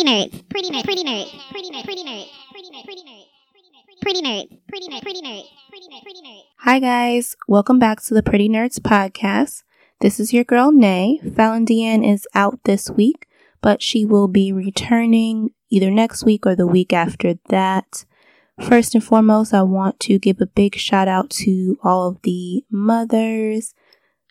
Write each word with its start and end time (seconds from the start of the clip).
pretty 0.00 0.30
nerds, 0.30 0.48
pretty 0.48 0.70
nerds, 0.70 0.84
pretty 0.84 1.04
nerds, 1.04 1.30
pretty 1.52 1.70
nerds, 1.70 1.84
pretty 1.84 2.04
nerds, 2.04 2.26
pretty 2.52 2.70
nerds, 2.70 2.84
pretty 2.84 3.02
nerds. 3.02 3.24
Pretty 4.00 4.22
nerds, 4.22 4.48
pretty 4.66 4.88
nerds, 4.88 5.02
pretty 5.02 5.20
nerds, 5.20 5.44
pretty 5.68 5.86
nerds, 5.88 6.02
pretty 6.02 6.20
nerds. 6.22 6.40
Hi 6.60 6.78
guys, 6.78 7.36
welcome 7.46 7.78
back 7.78 8.00
to 8.04 8.14
the 8.14 8.22
Pretty 8.22 8.48
Nerds 8.48 8.78
podcast. 8.78 9.62
This 10.00 10.18
is 10.18 10.32
your 10.32 10.44
girl 10.44 10.72
Nay. 10.72 11.20
Fallon 11.36 11.66
Deanne 11.66 12.10
is 12.10 12.26
out 12.34 12.60
this 12.64 12.88
week, 12.88 13.28
but 13.60 13.82
she 13.82 14.06
will 14.06 14.26
be 14.26 14.52
returning 14.52 15.50
either 15.68 15.90
next 15.90 16.24
week 16.24 16.46
or 16.46 16.56
the 16.56 16.66
week 16.66 16.94
after 16.94 17.34
that. 17.50 18.06
First 18.58 18.94
and 18.94 19.04
foremost, 19.04 19.52
I 19.52 19.62
want 19.64 20.00
to 20.00 20.18
give 20.18 20.40
a 20.40 20.46
big 20.46 20.76
shout 20.76 21.08
out 21.08 21.28
to 21.30 21.76
all 21.84 22.08
of 22.08 22.22
the 22.22 22.64
mothers, 22.70 23.74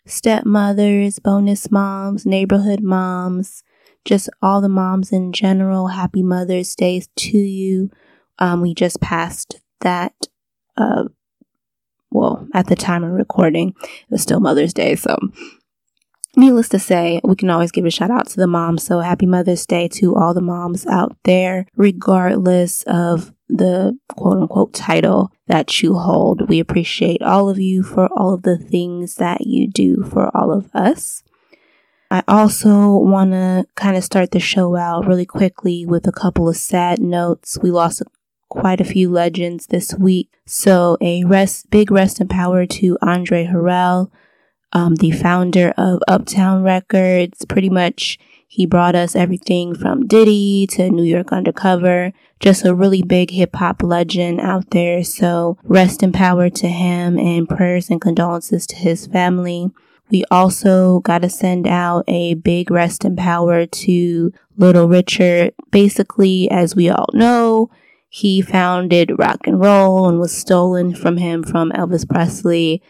stepmothers, 0.04 1.20
bonus 1.20 1.70
moms, 1.70 2.26
neighborhood 2.26 2.80
moms, 2.80 3.62
just 4.04 4.28
all 4.40 4.60
the 4.60 4.68
moms 4.68 5.12
in 5.12 5.32
general. 5.32 5.88
Happy 5.88 6.22
Mother's 6.22 6.74
Day 6.74 7.02
to 7.16 7.38
you. 7.38 7.90
Um, 8.38 8.60
we 8.60 8.74
just 8.74 9.00
passed 9.00 9.60
that, 9.80 10.14
uh, 10.76 11.04
well, 12.10 12.46
at 12.54 12.66
the 12.66 12.76
time 12.76 13.04
of 13.04 13.12
recording, 13.12 13.74
it 13.80 14.10
was 14.10 14.22
still 14.22 14.40
Mother's 14.40 14.74
Day. 14.74 14.96
So, 14.96 15.18
needless 16.36 16.68
to 16.70 16.78
say, 16.78 17.20
we 17.22 17.36
can 17.36 17.50
always 17.50 17.70
give 17.70 17.84
a 17.84 17.90
shout 17.90 18.10
out 18.10 18.28
to 18.28 18.36
the 18.36 18.46
moms. 18.46 18.82
So, 18.84 19.00
happy 19.00 19.26
Mother's 19.26 19.66
Day 19.66 19.88
to 19.88 20.16
all 20.16 20.34
the 20.34 20.40
moms 20.40 20.86
out 20.86 21.16
there, 21.24 21.66
regardless 21.76 22.82
of 22.84 23.32
the 23.48 23.98
quote 24.16 24.38
unquote 24.38 24.72
title 24.72 25.30
that 25.46 25.82
you 25.82 25.94
hold. 25.94 26.48
We 26.48 26.60
appreciate 26.60 27.22
all 27.22 27.48
of 27.48 27.58
you 27.58 27.82
for 27.82 28.08
all 28.16 28.32
of 28.32 28.42
the 28.42 28.56
things 28.56 29.16
that 29.16 29.46
you 29.46 29.68
do 29.68 30.04
for 30.04 30.34
all 30.36 30.52
of 30.52 30.70
us. 30.74 31.22
I 32.10 32.24
also 32.26 32.96
want 32.96 33.30
to 33.32 33.66
kind 33.76 33.96
of 33.96 34.02
start 34.02 34.32
the 34.32 34.40
show 34.40 34.74
out 34.74 35.06
really 35.06 35.26
quickly 35.26 35.86
with 35.86 36.08
a 36.08 36.12
couple 36.12 36.48
of 36.48 36.56
sad 36.56 36.98
notes. 36.98 37.56
We 37.62 37.70
lost 37.70 38.02
quite 38.48 38.80
a 38.80 38.84
few 38.84 39.08
legends 39.08 39.66
this 39.66 39.94
week. 39.94 40.28
So 40.44 40.98
a 41.00 41.22
rest, 41.24 41.70
big 41.70 41.92
rest 41.92 42.18
and 42.18 42.28
power 42.28 42.66
to 42.66 42.98
Andre 43.00 43.46
Harrell, 43.46 44.10
um, 44.72 44.96
the 44.96 45.12
founder 45.12 45.72
of 45.76 46.00
Uptown 46.08 46.64
Records. 46.64 47.44
Pretty 47.44 47.70
much, 47.70 48.18
he 48.48 48.66
brought 48.66 48.96
us 48.96 49.14
everything 49.14 49.76
from 49.76 50.08
Diddy 50.08 50.66
to 50.70 50.90
New 50.90 51.04
York 51.04 51.32
Undercover. 51.32 52.12
Just 52.40 52.64
a 52.64 52.74
really 52.74 53.02
big 53.02 53.30
hip 53.30 53.54
hop 53.54 53.84
legend 53.84 54.40
out 54.40 54.70
there. 54.70 55.04
So 55.04 55.58
rest 55.62 56.02
and 56.02 56.12
power 56.12 56.50
to 56.50 56.68
him 56.68 57.20
and 57.20 57.48
prayers 57.48 57.88
and 57.88 58.00
condolences 58.00 58.66
to 58.66 58.74
his 58.74 59.06
family. 59.06 59.70
We 60.10 60.24
also 60.30 61.00
got 61.00 61.22
to 61.22 61.30
send 61.30 61.66
out 61.66 62.04
a 62.08 62.34
big 62.34 62.70
rest 62.70 63.04
and 63.04 63.16
power 63.16 63.66
to 63.66 64.32
Little 64.56 64.88
Richard. 64.88 65.54
Basically, 65.70 66.50
as 66.50 66.74
we 66.74 66.88
all 66.90 67.08
know, 67.12 67.70
he 68.08 68.42
founded 68.42 69.18
rock 69.18 69.46
and 69.46 69.60
roll 69.60 70.08
and 70.08 70.18
was 70.18 70.36
stolen 70.36 70.94
from 70.94 71.16
him 71.16 71.44
from 71.44 71.70
Elvis 71.70 72.08
Presley. 72.08 72.82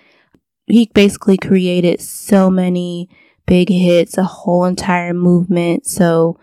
He 0.67 0.91
basically 0.95 1.37
created 1.37 2.01
so 2.01 2.49
many 2.49 3.11
big 3.47 3.69
hits, 3.69 4.17
a 4.17 4.25
whole 4.25 4.65
entire 4.65 5.13
movement. 5.13 5.87
So 5.87 6.39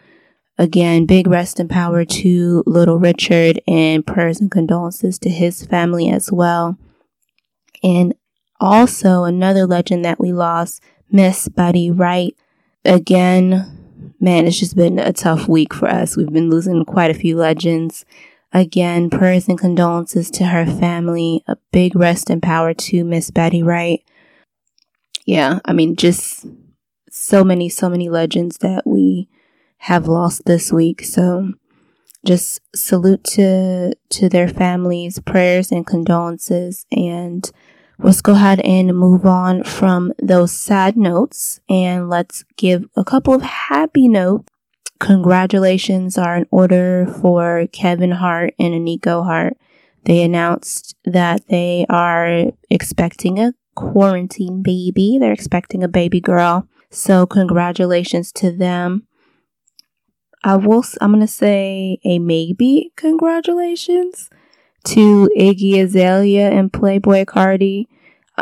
again, 0.59 1.07
big 1.07 1.25
rest 1.25 1.59
and 1.59 1.69
power 1.69 2.05
to 2.05 2.63
Little 2.67 2.99
Richard 2.99 3.61
and 3.67 4.05
prayers 4.05 4.39
and 4.39 4.51
condolences 4.51 5.17
to 5.19 5.29
his 5.29 5.65
family 5.65 6.09
as 6.09 6.31
well. 6.31 6.77
And 7.83 8.13
also 8.59 9.23
another 9.23 9.65
legend 9.65 10.03
that 10.05 10.19
we 10.19 10.33
lost, 10.33 10.81
Miss 11.11 11.47
Betty 11.47 11.91
Wright. 11.91 12.35
Again, 12.85 14.13
man, 14.19 14.45
it's 14.45 14.59
just 14.59 14.75
been 14.75 14.99
a 14.99 15.13
tough 15.13 15.47
week 15.47 15.73
for 15.73 15.89
us. 15.89 16.15
We've 16.15 16.31
been 16.31 16.49
losing 16.49 16.85
quite 16.85 17.11
a 17.11 17.19
few 17.19 17.35
legends. 17.37 18.05
Again, 18.53 19.09
prayers 19.09 19.47
and 19.47 19.59
condolences 19.59 20.31
to 20.31 20.45
her 20.45 20.65
family. 20.65 21.43
A 21.47 21.57
big 21.71 21.95
rest 21.95 22.29
and 22.29 22.41
power 22.41 22.73
to 22.73 23.03
Miss 23.03 23.29
Betty 23.31 23.61
Wright. 23.61 24.03
Yeah, 25.25 25.59
I 25.65 25.73
mean, 25.73 25.95
just 25.95 26.45
so 27.11 27.43
many, 27.43 27.67
so 27.67 27.89
many 27.89 28.09
legends 28.09 28.57
that 28.59 28.87
we 28.87 29.27
have 29.79 30.07
lost 30.07 30.45
this 30.45 30.71
week. 30.71 31.03
So 31.03 31.53
just 32.25 32.61
salute 32.75 33.23
to 33.23 33.93
to 34.09 34.29
their 34.29 34.47
families, 34.47 35.19
prayers 35.19 35.71
and 35.71 35.85
condolences, 35.85 36.85
and 36.91 37.49
let's 37.99 38.21
go 38.21 38.33
ahead 38.33 38.59
and 38.61 38.95
move 38.95 39.25
on 39.25 39.63
from 39.63 40.13
those 40.21 40.51
sad 40.51 40.95
notes 40.97 41.59
and 41.69 42.09
let's 42.09 42.43
give 42.55 42.85
a 42.95 43.03
couple 43.03 43.33
of 43.33 43.41
happy 43.41 44.07
notes 44.07 44.47
congratulations 44.99 46.17
are 46.17 46.37
in 46.37 46.47
order 46.51 47.07
for 47.21 47.67
Kevin 47.71 48.11
Hart 48.11 48.53
and 48.59 48.73
Eniko 48.73 49.23
Hart. 49.23 49.57
They 50.05 50.23
announced 50.23 50.95
that 51.05 51.47
they 51.47 51.85
are 51.89 52.45
expecting 52.69 53.39
a 53.39 53.53
quarantine 53.75 54.63
baby. 54.63 55.17
They're 55.19 55.33
expecting 55.33 55.83
a 55.83 55.87
baby 55.87 56.21
girl. 56.21 56.67
So 56.89 57.25
congratulations 57.25 58.31
to 58.33 58.51
them. 58.51 59.07
I 60.43 60.55
will, 60.55 60.83
I'm 61.01 61.11
going 61.11 61.21
to 61.21 61.27
say 61.27 61.99
a 62.05 62.19
maybe 62.19 62.91
congratulations 62.95 64.29
to 64.87 65.29
Iggy 65.37 65.83
Azalea 65.83 66.49
and 66.49 66.71
Playboi 66.71 67.25
Carti. 67.25 67.85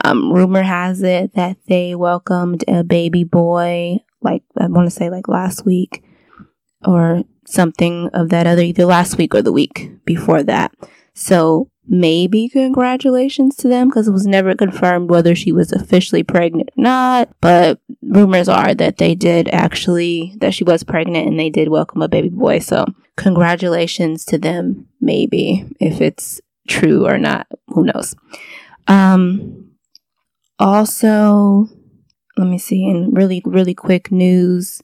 Um, 0.04 0.32
rumor 0.32 0.62
has 0.62 1.02
it 1.02 1.34
that 1.34 1.58
they 1.68 1.96
welcomed 1.96 2.64
a 2.68 2.84
baby 2.84 3.24
boy, 3.24 3.98
like 4.22 4.44
I 4.58 4.68
want 4.68 4.88
to 4.88 4.92
say 4.96 5.10
like 5.10 5.28
last 5.28 5.66
week 5.66 6.04
or 6.86 7.24
something 7.48 8.10
of 8.14 8.30
that 8.30 8.46
other, 8.46 8.62
either 8.62 8.86
last 8.86 9.18
week 9.18 9.34
or 9.34 9.42
the 9.42 9.54
week 9.54 9.92
before 10.06 10.44
that. 10.44 10.74
So 11.14 11.70
maybe 11.88 12.50
congratulations 12.50 13.56
to 13.58 13.68
them 13.68 13.90
because 13.90 14.08
it 14.08 14.12
was 14.12 14.26
never 14.26 14.56
confirmed 14.56 15.10
whether 15.10 15.36
she 15.36 15.52
was 15.52 15.72
officially 15.72 16.24
pregnant 16.24 16.70
or 16.78 16.82
not. 16.82 17.30
But 17.42 17.80
rumors 18.02 18.50
are 18.50 18.74
that 18.76 18.98
they 18.98 19.16
did 19.16 19.48
actually, 19.50 20.36
that 20.38 20.54
she 20.54 20.64
was 20.64 20.84
pregnant 20.84 21.28
and 21.28 21.40
they 21.40 21.50
did 21.50 21.70
welcome 21.70 22.02
a 22.02 22.08
baby 22.08 22.30
boy. 22.30 22.60
So 22.60 22.86
congratulations 23.18 24.26
to 24.26 24.38
them, 24.38 24.88
maybe 25.00 25.66
if 25.80 26.02
it's 26.02 26.42
true 26.68 27.06
or 27.06 27.18
not. 27.18 27.48
Who 27.68 27.86
knows? 27.86 28.16
Um, 28.88 29.72
also, 30.60 31.68
let 32.38 32.48
me 32.48 32.58
see, 32.58 32.86
in 32.86 33.14
really, 33.14 33.42
really 33.46 33.74
quick 33.74 34.12
news, 34.12 34.82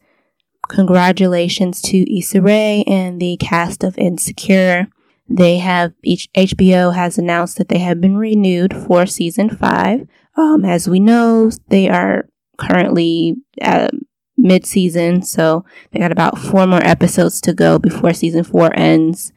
Congratulations 0.71 1.81
to 1.81 2.17
Issa 2.17 2.41
Rae 2.41 2.85
and 2.87 3.21
the 3.21 3.35
cast 3.41 3.83
of 3.83 3.97
Insecure. 3.97 4.87
They 5.35 5.59
have 5.59 5.93
each 6.03 6.29
HBO 6.33 6.93
has 6.93 7.17
announced 7.17 7.57
that 7.57 7.69
they 7.69 7.79
have 7.79 8.01
been 8.01 8.17
renewed 8.17 8.75
for 8.75 9.05
season 9.05 9.49
five. 9.49 10.05
Um, 10.35 10.65
as 10.65 10.89
we 10.89 10.99
know, 10.99 11.49
they 11.69 11.87
are 11.87 12.27
currently 12.57 13.37
at 13.61 13.91
mid 14.35 14.65
season, 14.65 15.21
so 15.21 15.63
they 15.91 15.99
got 15.99 16.11
about 16.11 16.37
four 16.37 16.67
more 16.67 16.83
episodes 16.83 17.39
to 17.41 17.53
go 17.53 17.79
before 17.79 18.13
season 18.13 18.43
four 18.43 18.77
ends, 18.77 19.31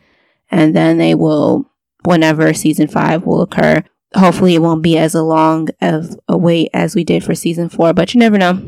and 0.50 0.75
then 0.75 0.99
they 0.99 1.15
will, 1.15 1.71
whenever 2.04 2.53
season 2.53 2.88
five 2.88 3.25
will 3.25 3.43
occur. 3.43 3.84
Hopefully, 4.15 4.56
it 4.56 4.62
won't 4.62 4.83
be 4.83 4.99
as 4.99 5.15
long 5.15 5.69
of 5.81 6.19
a 6.28 6.37
wait 6.37 6.71
as 6.75 6.97
we 6.97 7.04
did 7.04 7.22
for 7.22 7.37
season 7.37 7.69
four, 7.69 7.93
but 7.93 8.15
you 8.15 8.19
never 8.19 8.37
know 8.38 8.60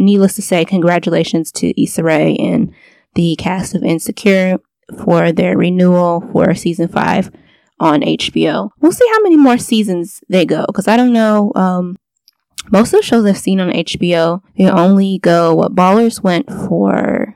needless 0.00 0.34
to 0.34 0.42
say, 0.42 0.64
congratulations 0.64 1.52
to 1.52 1.80
Issa 1.80 2.02
Rae 2.02 2.34
and 2.36 2.74
the 3.14 3.36
cast 3.36 3.76
of 3.76 3.84
Insecure 3.84 4.58
for 5.04 5.32
their 5.32 5.56
renewal 5.56 6.22
for 6.32 6.54
season 6.54 6.88
five 6.88 7.30
on 7.80 8.00
HBO. 8.00 8.70
We'll 8.80 8.92
see 8.92 9.08
how 9.12 9.22
many 9.22 9.36
more 9.36 9.58
seasons 9.58 10.20
they 10.28 10.44
go 10.44 10.64
because 10.66 10.88
I 10.88 10.96
don't 10.96 11.12
know. 11.12 11.52
Um, 11.54 11.96
most 12.70 12.92
of 12.92 13.00
the 13.00 13.06
shows 13.06 13.24
I've 13.26 13.38
seen 13.38 13.60
on 13.60 13.70
HBO, 13.70 14.42
they 14.56 14.68
only 14.68 15.18
go 15.18 15.54
what 15.54 15.74
Ballers 15.74 16.22
went 16.22 16.48
for. 16.50 17.34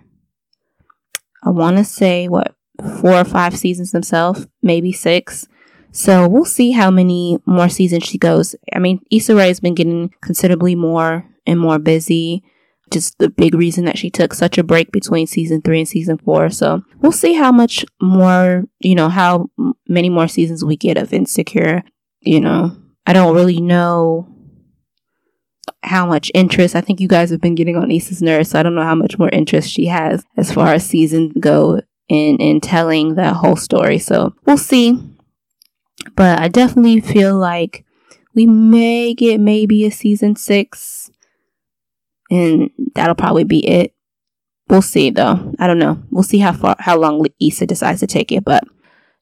I 1.45 1.51
want 1.51 1.77
to 1.77 1.85
say 1.85 2.29
what 2.29 2.55
four 3.01 3.15
or 3.15 3.25
five 3.25 3.57
seasons 3.57 3.91
themselves, 3.91 4.47
maybe 4.63 4.93
six. 4.93 5.47
So 5.91 6.29
we'll 6.29 6.45
see 6.45 6.73
how 6.73 6.91
many 6.91 7.39
more 7.45 7.69
seasons 7.69 8.05
she 8.05 8.19
goes. 8.19 8.55
I 8.73 8.79
mean, 8.79 9.01
Issa 9.11 9.35
Rae 9.35 9.49
has 9.49 9.61
been 9.61 9.75
getting 9.75 10.13
considerably 10.21 10.75
more 10.75 11.25
and 11.47 11.59
more 11.59 11.79
busy. 11.79 12.45
Just 12.91 13.19
the 13.19 13.29
big 13.29 13.55
reason 13.55 13.85
that 13.85 13.99
she 13.99 14.11
took 14.11 14.35
such 14.35 14.59
a 14.59 14.63
break 14.63 14.93
between 14.93 15.27
season 15.27 15.63
three 15.63 15.79
and 15.79 15.89
season 15.89 16.19
four. 16.19 16.51
So 16.51 16.83
we'll 17.01 17.13
see 17.13 17.35
how 17.35 17.53
much 17.53 17.85
more, 18.01 18.65
you 18.81 18.95
know, 18.95 19.09
how 19.09 19.51
many 19.87 20.09
more 20.09 20.29
seasons 20.29 20.65
we 20.65 20.77
get 20.77 20.97
of 20.97 21.13
Insecure. 21.13 21.83
You 22.21 22.41
know, 22.41 22.77
I 23.07 23.13
don't 23.13 23.35
really 23.35 23.61
know 23.61 24.29
how 25.83 26.07
much 26.07 26.31
interest. 26.35 26.75
I 26.75 26.81
think 26.81 27.01
you 27.01 27.09
guys 27.09 27.31
have 27.31 27.41
been 27.41 27.55
getting 27.55 27.77
on 27.77 27.91
Issa's 27.91 28.23
nerves, 28.23 28.51
so 28.51 28.59
I 28.59 28.63
don't 28.63 28.75
know 28.75 28.83
how 28.83 28.95
much 28.95 29.19
more 29.19 29.29
interest 29.31 29.71
she 29.71 29.87
has 29.87 30.25
as 30.37 30.53
far 30.53 30.75
as 30.75 30.85
seasons 30.85 31.33
go 31.41 31.81
in 32.09 32.39
in 32.39 32.61
telling 32.61 33.15
that 33.15 33.37
whole 33.37 33.57
story. 33.57 33.99
So 33.99 34.35
we'll 34.45 34.59
see. 34.59 34.99
But 36.17 36.41
I 36.41 36.49
definitely 36.49 37.01
feel 37.01 37.37
like 37.37 37.85
we 38.35 38.47
may 38.47 39.15
get 39.15 39.41
maybe 39.41 39.85
a 39.85 39.91
season 39.91 40.37
six 40.37 41.11
and 42.31 42.71
that'll 42.95 43.15
probably 43.15 43.45
be 43.45 43.67
it. 43.67 43.95
we'll 44.69 44.83
see 44.83 45.11
though. 45.11 45.55
I 45.59 45.67
don't 45.67 45.79
know. 45.79 46.03
We'll 46.11 46.23
see 46.23 46.39
how 46.39 46.53
far, 46.53 46.77
how 46.79 46.99
long 46.99 47.25
Issa 47.41 47.67
decides 47.67 48.01
to 48.01 48.07
take 48.07 48.31
it. 48.33 48.45
But 48.45 48.65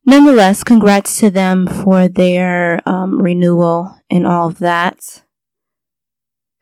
nonetheless, 0.04 0.64
congrats 0.64 1.18
to 1.20 1.30
them 1.30 1.66
for 1.66 2.08
their 2.08 2.80
um, 2.88 3.20
renewal 3.20 3.98
and 4.10 4.26
all 4.26 4.48
of 4.48 4.58
that. 4.58 5.22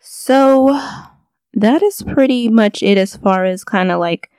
So 0.01 0.79
that 1.55 1.83
is 1.83 2.03
pretty 2.03 2.49
much 2.49 2.83
it 2.83 2.99
as 2.99 3.17
far 3.17 3.45
as 3.45 3.65
kind 3.65 3.91
of 3.91 4.01
like 4.01 4.31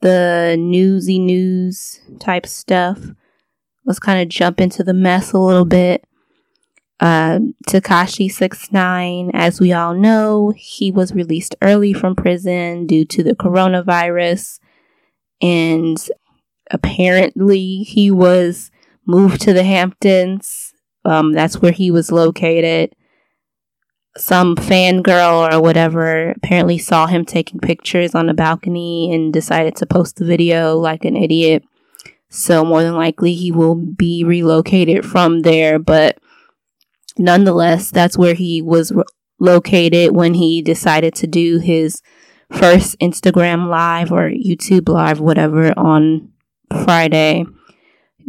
the 0.00 0.56
newsy 0.58 1.18
news 1.18 2.00
type 2.18 2.46
stuff. 2.46 2.98
Let's 3.84 3.98
kind 3.98 4.22
of 4.22 4.28
jump 4.28 4.60
into 4.60 4.84
the 4.84 4.94
mess 4.94 5.32
a 5.32 5.38
little 5.38 5.64
bit. 5.64 6.04
Uh, 7.02 7.40
Tekashi 7.66 8.30
Six 8.30 8.70
Nine, 8.70 9.32
as 9.34 9.60
we 9.60 9.72
all 9.72 9.92
know, 9.92 10.52
he 10.56 10.92
was 10.92 11.12
released 11.12 11.56
early 11.60 11.92
from 11.92 12.14
prison 12.14 12.86
due 12.86 13.04
to 13.06 13.24
the 13.24 13.34
coronavirus, 13.34 14.60
and 15.40 15.98
apparently 16.70 17.78
he 17.78 18.12
was 18.12 18.70
moved 19.04 19.40
to 19.40 19.52
the 19.52 19.64
Hamptons. 19.64 20.74
Um, 21.04 21.32
that's 21.32 21.60
where 21.60 21.72
he 21.72 21.90
was 21.90 22.12
located. 22.12 22.94
Some 24.16 24.54
fangirl 24.54 25.52
or 25.52 25.60
whatever 25.60 26.30
apparently 26.30 26.78
saw 26.78 27.08
him 27.08 27.24
taking 27.24 27.58
pictures 27.58 28.14
on 28.14 28.26
the 28.26 28.34
balcony 28.34 29.12
and 29.12 29.32
decided 29.32 29.74
to 29.76 29.86
post 29.86 30.16
the 30.16 30.24
video 30.24 30.76
like 30.76 31.04
an 31.04 31.16
idiot. 31.16 31.64
So 32.28 32.64
more 32.64 32.84
than 32.84 32.94
likely 32.94 33.34
he 33.34 33.50
will 33.50 33.74
be 33.74 34.22
relocated 34.22 35.04
from 35.04 35.40
there, 35.40 35.80
but 35.80 36.21
nonetheless, 37.18 37.90
that's 37.90 38.18
where 38.18 38.34
he 38.34 38.62
was 38.62 38.92
re- 38.92 39.04
located 39.38 40.14
when 40.14 40.34
he 40.34 40.62
decided 40.62 41.14
to 41.16 41.26
do 41.26 41.58
his 41.58 42.02
first 42.50 42.98
Instagram 43.00 43.68
live 43.68 44.12
or 44.12 44.30
YouTube 44.30 44.88
live, 44.88 45.20
whatever, 45.20 45.72
on 45.78 46.30
Friday. 46.84 47.44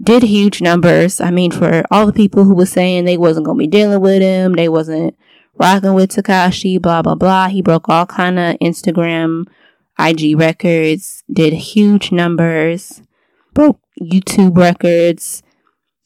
Did 0.01 0.23
huge 0.23 0.61
numbers. 0.61 1.21
I 1.21 1.29
mean, 1.29 1.51
for 1.51 1.83
all 1.91 2.05
the 2.07 2.13
people 2.13 2.45
who 2.45 2.55
were 2.55 2.65
saying 2.65 3.05
they 3.05 3.17
wasn't 3.17 3.45
gonna 3.45 3.59
be 3.59 3.67
dealing 3.67 4.01
with 4.01 4.21
him, 4.21 4.53
they 4.53 4.67
wasn't 4.69 5.15
rocking 5.55 5.93
with 5.93 6.11
Tekashi, 6.11 6.81
blah 6.81 7.01
blah 7.01 7.15
blah. 7.15 7.47
He 7.47 7.61
broke 7.61 7.89
all 7.89 8.07
kind 8.07 8.39
of 8.39 8.57
Instagram, 8.59 9.45
IG 9.99 10.37
records. 10.37 11.23
Did 11.31 11.53
huge 11.53 12.11
numbers. 12.11 13.03
Broke 13.53 13.79
YouTube 14.01 14.57
records 14.57 15.43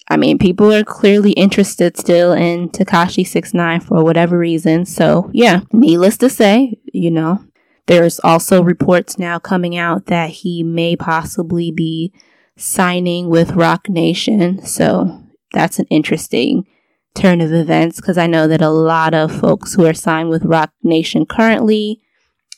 I 0.10 0.18
mean, 0.18 0.38
people 0.38 0.74
are 0.74 0.84
clearly 0.84 1.32
interested 1.32 1.98
still 1.98 2.32
in 2.32 2.70
Tekashi 2.70 3.28
Six 3.28 3.54
Nine 3.54 3.82
for 3.82 4.04
whatever 4.04 4.38
reason. 4.38 4.86
So 4.86 5.30
yeah, 5.34 5.62
needless 5.74 6.18
to 6.18 6.30
say, 6.30 6.80
you 6.94 7.12
know, 7.12 7.44
there's 7.88 8.20
also 8.20 8.62
reports 8.62 9.18
now 9.18 9.40
coming 9.40 9.78
out 9.78 10.06
that 10.06 10.30
he 10.30 10.64
may 10.64 10.96
possibly 10.96 11.72
be 11.72 12.14
signing 12.56 13.30
with 13.30 13.52
Roc 13.52 13.90
Nation. 13.90 14.66
So 14.66 15.24
that's 15.54 15.80
an 15.80 15.88
interesting 15.90 16.66
turn 17.14 17.42
of 17.42 17.52
events 17.52 18.00
because 18.00 18.18
I 18.18 18.28
know 18.28 18.48
that 18.48 18.62
a 18.62 18.70
lot 18.70 19.14
of 19.14 19.38
folks 19.38 19.74
who 19.74 19.86
are 19.86 19.94
signed 19.94 20.30
with 20.30 20.46
Roc 20.46 20.72
Nation 20.84 21.26
currently 21.26 22.02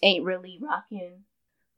ain't 0.04 0.26
really 0.26 0.60
rocking 0.62 1.24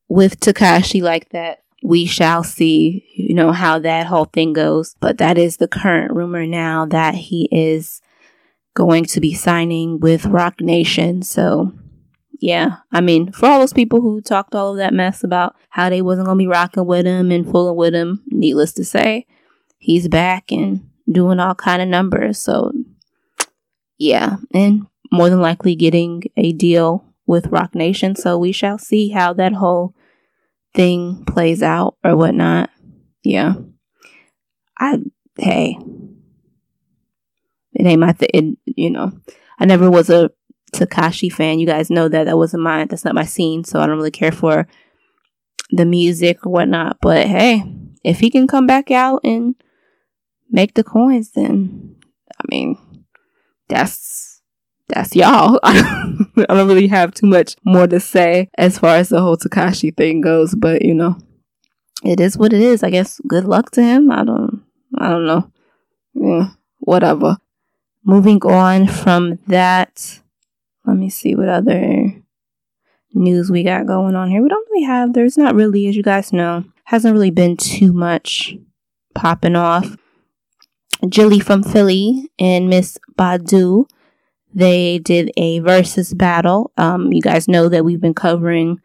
with 0.07 0.39
Tekashi 0.39 1.01
like 1.01 1.29
that 1.29 1.63
we 1.83 2.05
shall 2.05 2.43
see, 2.43 3.05
you 3.15 3.33
know, 3.33 3.51
how 3.51 3.79
that 3.79 4.07
whole 4.07 4.25
thing 4.25 4.53
goes. 4.53 4.95
But 4.99 5.17
that 5.17 5.37
is 5.37 5.57
the 5.57 5.67
current 5.67 6.13
rumor 6.13 6.45
now 6.45 6.85
that 6.85 7.15
he 7.15 7.49
is 7.51 8.01
going 8.73 9.05
to 9.05 9.19
be 9.19 9.33
signing 9.33 9.99
with 9.99 10.25
Roc 10.25 10.61
Nation. 10.61 11.21
So, 11.23 11.73
yeah, 12.39 12.77
I 12.91 13.01
mean, 13.01 13.31
for 13.31 13.47
all 13.47 13.59
those 13.59 13.73
people 13.73 14.01
who 14.01 14.21
talked 14.21 14.55
all 14.55 14.71
of 14.71 14.77
that 14.77 14.93
mess 14.93 15.23
about 15.23 15.55
how 15.69 15.89
they 15.89 16.01
wasn't 16.01 16.25
going 16.25 16.37
to 16.37 16.43
be 16.43 16.47
rocking 16.47 16.85
with 16.85 17.05
him 17.05 17.31
and 17.31 17.49
fooling 17.49 17.75
with 17.75 17.93
him, 17.93 18.23
needless 18.27 18.73
to 18.73 18.85
say, 18.85 19.25
he's 19.77 20.07
back 20.07 20.51
and 20.51 20.87
doing 21.11 21.39
all 21.39 21.55
kind 21.55 21.81
of 21.81 21.87
numbers. 21.87 22.39
So, 22.39 22.71
yeah, 23.97 24.37
and 24.53 24.87
more 25.11 25.29
than 25.29 25.41
likely 25.41 25.75
getting 25.75 26.23
a 26.37 26.53
deal 26.53 27.05
with 27.25 27.47
Roc 27.47 27.75
Nation. 27.75 28.15
So 28.15 28.37
we 28.37 28.51
shall 28.51 28.77
see 28.77 29.09
how 29.09 29.33
that 29.33 29.53
whole 29.53 29.93
thing 30.73 31.23
plays 31.25 31.61
out 31.61 31.97
or 32.03 32.15
whatnot. 32.15 32.69
Yeah. 33.23 33.53
I, 34.79 34.99
hey, 35.37 35.77
it 37.73 37.85
ain't 37.85 38.01
my 38.01 38.13
thing. 38.13 38.57
You 38.65 38.89
know, 38.89 39.11
I 39.59 39.65
never 39.65 39.89
was 39.89 40.09
a 40.09 40.31
Tekashi 40.73 41.31
fan. 41.31 41.59
You 41.59 41.67
guys 41.67 41.89
know 41.89 42.07
that 42.07 42.25
that 42.25 42.37
wasn't 42.37 42.63
my, 42.63 42.85
that's 42.85 43.05
not 43.05 43.15
my 43.15 43.25
scene. 43.25 43.63
So 43.63 43.79
I 43.79 43.85
don't 43.85 43.97
really 43.97 44.11
care 44.11 44.31
for 44.31 44.67
the 45.69 45.85
music 45.85 46.45
or 46.45 46.51
whatnot. 46.51 46.97
But 47.01 47.27
hey, 47.27 47.63
if 48.03 48.19
he 48.19 48.29
can 48.29 48.47
come 48.47 48.67
back 48.67 48.91
out 48.91 49.21
and 49.23 49.55
make 50.49 50.73
the 50.73 50.83
coins, 50.83 51.31
then 51.31 51.95
I 52.39 52.43
mean, 52.49 52.77
that's 53.69 54.30
that's 54.93 55.15
y'all. 55.15 55.59
I 55.63 56.25
don't 56.35 56.67
really 56.67 56.87
have 56.87 57.13
too 57.13 57.27
much 57.27 57.55
more 57.63 57.87
to 57.87 57.99
say 57.99 58.49
as 58.57 58.77
far 58.77 58.97
as 58.97 59.09
the 59.09 59.21
whole 59.21 59.37
Tekashi 59.37 59.95
thing 59.95 60.21
goes, 60.21 60.55
but 60.55 60.83
you 60.83 60.93
know, 60.93 61.17
it 62.03 62.19
is 62.19 62.37
what 62.37 62.53
it 62.53 62.61
is. 62.61 62.83
I 62.83 62.89
guess 62.89 63.19
good 63.27 63.45
luck 63.45 63.71
to 63.71 63.83
him. 63.83 64.11
I 64.11 64.23
don't, 64.23 64.63
I 64.97 65.09
don't 65.09 65.25
know. 65.25 65.51
Yeah, 66.13 66.49
whatever. 66.79 67.37
Moving 68.03 68.41
on 68.43 68.87
from 68.87 69.39
that, 69.47 70.19
let 70.85 70.97
me 70.97 71.09
see 71.09 71.35
what 71.35 71.49
other 71.49 72.13
news 73.13 73.51
we 73.51 73.63
got 73.63 73.85
going 73.85 74.15
on 74.15 74.29
here. 74.29 74.41
We 74.41 74.49
don't 74.49 74.67
really 74.71 74.85
have, 74.85 75.13
there's 75.13 75.37
not 75.37 75.55
really, 75.55 75.87
as 75.87 75.95
you 75.95 76.03
guys 76.03 76.33
know, 76.33 76.65
hasn't 76.85 77.13
really 77.13 77.31
been 77.31 77.57
too 77.57 77.93
much 77.93 78.55
popping 79.13 79.55
off. 79.55 79.97
Jilly 81.07 81.39
from 81.39 81.63
Philly 81.63 82.29
and 82.39 82.69
Miss 82.69 82.97
Badu 83.17 83.87
they 84.53 84.99
did 84.99 85.31
a 85.37 85.59
versus 85.59 86.13
battle. 86.13 86.71
Um, 86.77 87.11
you 87.13 87.21
guys 87.21 87.47
know 87.47 87.69
that 87.69 87.85
we've 87.85 88.01
been 88.01 88.13
covering 88.13 88.79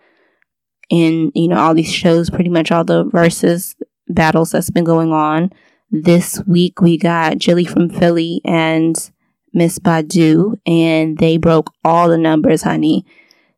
in, 0.89 1.33
you 1.35 1.49
know, 1.49 1.57
all 1.57 1.75
these 1.75 1.93
shows, 1.93 2.31
pretty 2.31 2.51
much 2.51 2.71
all 2.71 2.85
the 2.85 3.05
versus 3.05 3.75
battles 4.09 4.53
that's 4.53 4.71
been 4.71 4.85
going 4.85 5.13
on. 5.13 5.53
This 5.91 6.41
week 6.47 6.81
we 6.81 6.97
got 6.97 7.39
Jilly 7.39 7.65
from 7.65 7.89
Philly 7.89 8.41
and 8.45 8.97
Miss 9.53 9.79
Badu, 9.79 10.59
and 10.67 11.19
they 11.19 11.37
broke 11.39 11.73
all 11.85 12.09
the 12.09 12.19
numbers, 12.19 12.63
honey. 12.63 13.07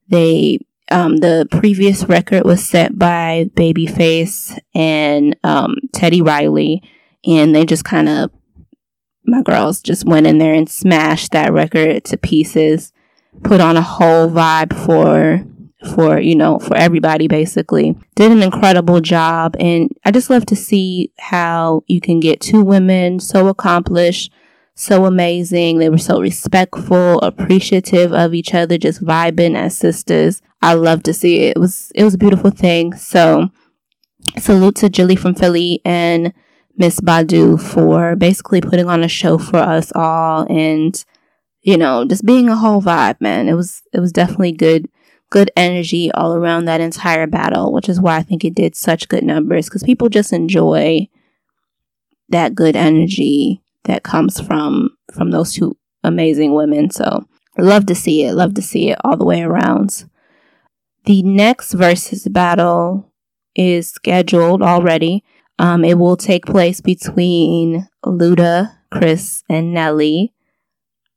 They, 0.08 0.60
um, 0.90 1.18
the 1.18 1.46
previous 1.50 2.04
record 2.04 2.44
was 2.44 2.66
set 2.66 2.98
by 2.98 3.50
Babyface 3.54 4.58
and, 4.74 5.36
um, 5.44 5.76
Teddy 5.92 6.22
Riley, 6.22 6.82
and 7.26 7.54
they 7.54 7.66
just 7.66 7.84
kind 7.84 8.08
of 8.08 8.30
my 9.28 9.42
girls 9.42 9.80
just 9.80 10.04
went 10.04 10.26
in 10.26 10.38
there 10.38 10.54
and 10.54 10.68
smashed 10.68 11.32
that 11.32 11.52
record 11.52 12.04
to 12.04 12.16
pieces, 12.16 12.92
put 13.42 13.60
on 13.60 13.76
a 13.76 13.82
whole 13.82 14.28
vibe 14.28 14.74
for 14.84 15.44
for 15.94 16.18
you 16.18 16.34
know 16.34 16.58
for 16.58 16.76
everybody 16.76 17.28
basically. 17.28 17.96
Did 18.16 18.32
an 18.32 18.42
incredible 18.42 19.00
job 19.00 19.54
and 19.60 19.90
i 20.04 20.10
just 20.10 20.28
love 20.28 20.44
to 20.46 20.56
see 20.56 21.12
how 21.18 21.84
you 21.86 22.00
can 22.00 22.18
get 22.18 22.40
two 22.40 22.62
women 22.62 23.20
so 23.20 23.46
accomplished 23.46 24.32
so 24.78 25.06
amazing. 25.06 25.78
They 25.78 25.88
were 25.88 25.98
so 25.98 26.20
respectful 26.20 27.18
appreciative 27.20 28.12
of 28.12 28.32
each 28.32 28.54
other 28.54 28.78
just 28.78 29.02
vibing 29.02 29.56
as 29.56 29.76
sisters. 29.76 30.40
I 30.62 30.74
love 30.74 31.02
to 31.02 31.12
see 31.12 31.40
it. 31.40 31.56
It 31.56 31.60
was 31.60 31.90
it 31.96 32.04
was 32.04 32.14
a 32.14 32.18
beautiful 32.18 32.50
thing. 32.50 32.94
So 32.94 33.48
salute 34.38 34.76
to 34.76 34.88
Jilly 34.88 35.16
from 35.16 35.34
philly 35.34 35.82
and 35.84 36.32
Miss 36.78 37.00
Badu 37.00 37.60
for 37.60 38.14
basically 38.14 38.60
putting 38.60 38.88
on 38.88 39.02
a 39.02 39.08
show 39.08 39.36
for 39.36 39.56
us 39.56 39.92
all 39.96 40.46
and 40.48 41.04
you 41.62 41.76
know 41.76 42.04
just 42.04 42.24
being 42.24 42.48
a 42.48 42.56
whole 42.56 42.80
vibe 42.80 43.20
man. 43.20 43.48
It 43.48 43.54
was 43.54 43.82
it 43.92 43.98
was 43.98 44.12
definitely 44.12 44.52
good 44.52 44.88
good 45.30 45.50
energy 45.56 46.10
all 46.12 46.34
around 46.34 46.64
that 46.64 46.80
entire 46.80 47.26
battle 47.26 47.72
which 47.72 47.88
is 47.88 48.00
why 48.00 48.16
I 48.16 48.22
think 48.22 48.44
it 48.44 48.54
did 48.54 48.76
such 48.76 49.08
good 49.08 49.24
numbers 49.24 49.68
cuz 49.68 49.82
people 49.82 50.08
just 50.08 50.32
enjoy 50.32 51.08
that 52.30 52.54
good 52.54 52.76
energy 52.76 53.60
that 53.84 54.04
comes 54.04 54.40
from 54.40 54.90
from 55.12 55.32
those 55.32 55.52
two 55.52 55.76
amazing 56.04 56.54
women. 56.54 56.90
So 56.90 57.26
love 57.58 57.86
to 57.86 57.94
see 57.94 58.22
it 58.22 58.34
love 58.34 58.54
to 58.54 58.62
see 58.62 58.90
it 58.90 58.98
all 59.02 59.16
the 59.16 59.26
way 59.26 59.42
around. 59.42 60.04
The 61.06 61.24
next 61.24 61.72
versus 61.72 62.28
battle 62.28 63.10
is 63.56 63.90
scheduled 63.90 64.62
already 64.62 65.24
um, 65.58 65.84
it 65.84 65.98
will 65.98 66.16
take 66.16 66.46
place 66.46 66.80
between 66.80 67.88
Luda, 68.04 68.76
Chris, 68.90 69.42
and 69.48 69.74
Nelly. 69.74 70.32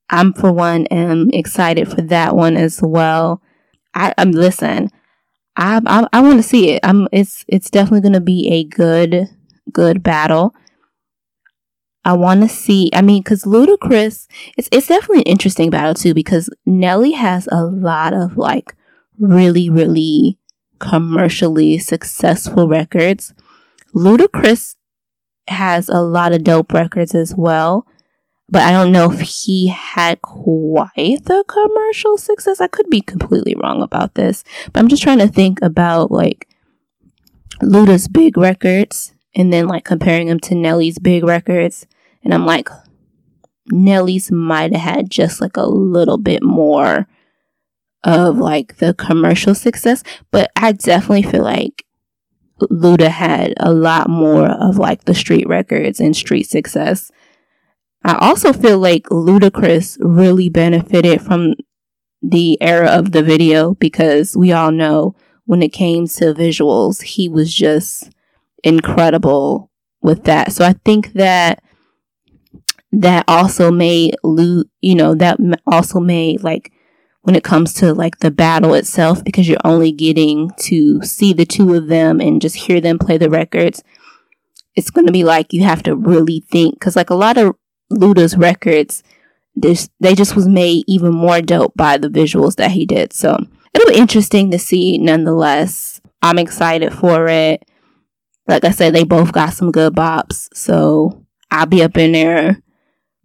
I'm 0.09 0.33
for 0.33 0.51
one 0.51 0.87
am 0.87 1.29
excited 1.31 1.89
for 1.89 2.01
that 2.01 2.35
one 2.35 2.57
as 2.57 2.81
well. 2.81 3.41
I, 3.93 4.13
I'm 4.17 4.31
listen. 4.31 4.89
I 5.55 5.79
I, 5.85 6.07
I 6.11 6.21
want 6.21 6.37
to 6.37 6.43
see 6.43 6.71
it. 6.71 6.81
I'm. 6.83 7.07
It's 7.11 7.45
it's 7.47 7.69
definitely 7.69 8.01
going 8.01 8.13
to 8.13 8.21
be 8.21 8.49
a 8.51 8.63
good 8.63 9.29
good 9.71 10.03
battle. 10.03 10.53
I 12.03 12.13
want 12.13 12.41
to 12.41 12.49
see. 12.49 12.89
I 12.93 13.01
mean, 13.01 13.21
because 13.21 13.43
Ludacris, 13.43 14.27
it's 14.57 14.67
it's 14.71 14.87
definitely 14.87 15.19
an 15.19 15.31
interesting 15.31 15.69
battle 15.69 15.93
too 15.93 16.13
because 16.13 16.49
Nelly 16.65 17.11
has 17.11 17.47
a 17.51 17.63
lot 17.63 18.13
of 18.13 18.37
like 18.37 18.75
really 19.19 19.69
really 19.69 20.39
commercially 20.79 21.77
successful 21.77 22.67
records. 22.67 23.33
Ludacris 23.93 24.75
has 25.47 25.89
a 25.89 26.01
lot 26.01 26.33
of 26.33 26.43
dope 26.43 26.73
records 26.73 27.13
as 27.13 27.35
well, 27.35 27.85
but 28.49 28.63
I 28.63 28.71
don't 28.71 28.91
know 28.91 29.11
if 29.11 29.21
he 29.21 29.67
had 29.67 30.21
quite 30.21 31.25
the 31.25 31.43
commercial 31.47 32.17
success. 32.17 32.61
I 32.61 32.67
could 32.67 32.89
be 32.89 33.01
completely 33.01 33.55
wrong 33.55 33.81
about 33.81 34.15
this, 34.15 34.43
but 34.71 34.79
I'm 34.79 34.87
just 34.87 35.03
trying 35.03 35.19
to 35.19 35.27
think 35.27 35.59
about 35.61 36.11
like 36.11 36.47
Luda's 37.61 38.07
big 38.07 38.37
records 38.37 39.13
and 39.35 39.51
then 39.51 39.67
like 39.67 39.85
comparing 39.85 40.27
them 40.27 40.39
to 40.41 40.55
Nelly's 40.55 40.99
big 40.99 41.23
records. 41.23 41.87
And 42.23 42.33
I'm 42.33 42.45
like, 42.45 42.69
Nelly's 43.67 44.31
might 44.31 44.73
have 44.73 44.95
had 44.95 45.09
just 45.09 45.41
like 45.41 45.57
a 45.57 45.65
little 45.65 46.17
bit 46.17 46.43
more 46.43 47.07
of 48.03 48.37
like 48.37 48.77
the 48.77 48.93
commercial 48.93 49.55
success, 49.55 50.03
but 50.31 50.51
I 50.55 50.71
definitely 50.71 51.23
feel 51.23 51.43
like 51.43 51.85
Luda 52.69 53.07
had 53.07 53.53
a 53.57 53.73
lot 53.73 54.09
more 54.09 54.47
of 54.47 54.77
like 54.77 55.05
the 55.05 55.13
street 55.13 55.47
records 55.47 55.99
and 55.99 56.15
street 56.15 56.43
success. 56.43 57.11
I 58.03 58.17
also 58.19 58.53
feel 58.53 58.79
like 58.79 59.03
Ludacris 59.05 59.97
really 59.99 60.49
benefited 60.49 61.21
from 61.21 61.53
the 62.21 62.57
era 62.61 62.87
of 62.87 63.11
the 63.11 63.23
video 63.23 63.75
because 63.75 64.35
we 64.35 64.51
all 64.51 64.71
know 64.71 65.15
when 65.45 65.61
it 65.61 65.73
came 65.73 66.07
to 66.07 66.33
visuals, 66.33 67.01
he 67.01 67.27
was 67.27 67.53
just 67.53 68.11
incredible 68.63 69.71
with 70.01 70.23
that. 70.25 70.51
So 70.51 70.65
I 70.65 70.73
think 70.85 71.13
that 71.13 71.63
that 72.91 73.25
also 73.27 73.71
made 73.71 74.15
Lu, 74.23 74.63
you 74.81 74.95
know, 74.95 75.15
that 75.15 75.39
also 75.65 75.99
made 75.99 76.43
like 76.43 76.71
when 77.23 77.35
it 77.35 77.43
comes 77.43 77.73
to 77.73 77.93
like 77.93 78.19
the 78.19 78.31
battle 78.31 78.73
itself 78.73 79.23
because 79.23 79.47
you're 79.47 79.59
only 79.63 79.91
getting 79.91 80.51
to 80.57 81.01
see 81.03 81.33
the 81.33 81.45
two 81.45 81.73
of 81.75 81.87
them 81.87 82.19
and 82.19 82.41
just 82.41 82.55
hear 82.55 82.81
them 82.81 82.97
play 82.97 83.17
the 83.17 83.29
records. 83.29 83.83
It's 84.75 84.89
going 84.89 85.05
to 85.05 85.13
be 85.13 85.23
like 85.23 85.53
you 85.53 85.63
have 85.63 85.83
to 85.83 85.95
really 85.95 86.43
think 86.51 86.75
because 86.75 86.95
like 86.95 87.09
a 87.09 87.15
lot 87.15 87.37
of 87.37 87.55
Luda's 87.91 88.37
records, 88.37 89.03
this 89.55 89.89
they 89.99 90.15
just 90.15 90.35
was 90.35 90.47
made 90.47 90.83
even 90.87 91.13
more 91.13 91.41
dope 91.41 91.73
by 91.75 91.97
the 91.97 92.09
visuals 92.09 92.55
that 92.55 92.71
he 92.71 92.85
did. 92.85 93.13
So 93.13 93.37
it'll 93.73 93.89
be 93.89 93.99
interesting 93.99 94.49
to 94.51 94.59
see 94.59 94.97
nonetheless. 94.97 96.01
I'm 96.23 96.39
excited 96.39 96.93
for 96.93 97.27
it. 97.27 97.63
Like 98.47 98.63
I 98.63 98.71
said, 98.71 98.93
they 98.93 99.03
both 99.03 99.31
got 99.31 99.53
some 99.53 99.71
good 99.71 99.93
bops. 99.93 100.47
So 100.53 101.25
I'll 101.51 101.65
be 101.65 101.83
up 101.83 101.97
in 101.97 102.13
there 102.13 102.61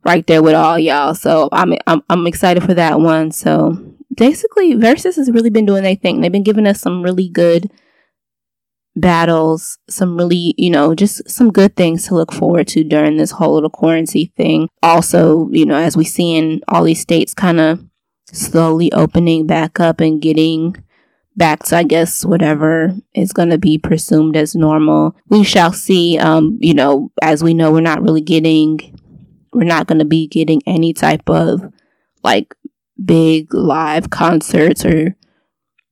right 0.05 0.27
there 0.27 0.43
with 0.43 0.55
all 0.55 0.79
y'all. 0.79 1.15
So 1.15 1.49
I'm 1.53 1.75
I'm 1.87 2.03
I'm 2.11 2.27
excited 2.27 2.63
for 2.63 2.75
that 2.75 3.01
one. 3.01 3.31
So 3.31 3.86
basically 4.17 4.75
Versus 4.75 5.17
has 5.17 5.31
really 5.31 5.51
been 5.51 5.67
doing 5.67 5.83
their 5.83 5.95
thing. 5.95 6.21
They've 6.21 6.33
been 6.33 6.43
giving 6.43 6.67
us 6.67 6.81
some 6.81 7.03
really 7.03 7.29
good 7.29 7.71
battles, 8.97 9.79
some 9.89 10.17
really, 10.17 10.55
you 10.57 10.71
know, 10.71 10.95
just 10.95 11.29
some 11.29 11.53
good 11.53 11.77
things 11.77 12.07
to 12.07 12.15
look 12.15 12.33
forward 12.33 12.67
to 12.69 12.83
during 12.83 13.19
this 13.19 13.33
whole 13.33 13.55
little 13.55 13.71
quarantine 13.71 14.31
thing. 14.37 14.69
Also, 14.83 15.49
you 15.51 15.67
know, 15.67 15.77
as 15.77 15.97
we 15.97 16.05
see 16.05 16.35
in 16.35 16.63
all 16.69 16.85
these 16.85 17.01
states 17.01 17.35
kind 17.35 17.61
of 17.61 17.85
slowly 18.33 18.91
opening 18.93 19.47
back 19.47 19.79
up 19.79 20.01
and 20.01 20.21
getting 20.21 20.77
back 21.37 21.63
to, 21.65 21.77
I 21.77 21.83
guess, 21.83 22.25
whatever 22.25 22.95
is 23.15 23.33
going 23.33 23.51
to 23.51 23.59
be 23.59 23.77
presumed 23.77 24.37
as 24.37 24.57
normal. 24.57 25.15
We 25.29 25.45
shall 25.45 25.73
see. 25.73 26.19
Um, 26.19 26.59
you 26.61 26.75
know, 26.75 27.13
as 27.23 27.45
we 27.45 27.53
know, 27.53 27.71
we're 27.71 27.83
not 27.83 28.03
really 28.03 28.23
getting, 28.23 28.99
we're 29.53 29.65
not 29.65 29.87
going 29.87 29.99
to 29.99 30.07
be 30.07 30.27
getting 30.27 30.63
any 30.67 30.95
type 30.95 31.29
of 31.29 31.71
like 32.25 32.55
big 33.05 33.53
live 33.53 34.11
concerts 34.11 34.85
or 34.85 35.17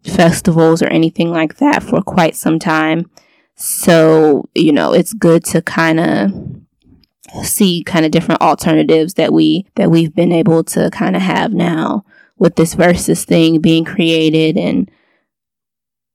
festivals 0.04 0.82
or 0.82 0.86
anything 0.86 1.30
like 1.30 1.56
that 1.56 1.82
for 1.82 2.02
quite 2.02 2.36
some 2.36 2.58
time. 2.58 3.10
So, 3.56 4.48
you 4.54 4.72
know, 4.72 4.92
it's 4.92 5.12
good 5.12 5.44
to 5.46 5.62
kind 5.62 6.00
of 6.00 7.44
see 7.44 7.82
kind 7.84 8.04
of 8.04 8.12
different 8.12 8.40
alternatives 8.40 9.14
that 9.14 9.32
we 9.32 9.66
that 9.74 9.90
we've 9.90 10.14
been 10.14 10.32
able 10.32 10.62
to 10.62 10.90
kind 10.90 11.16
of 11.16 11.22
have 11.22 11.52
now 11.52 12.04
with 12.38 12.56
this 12.56 12.74
Verzuz 12.74 13.24
thing 13.24 13.60
being 13.60 13.84
created 13.84 14.56
and 14.56 14.90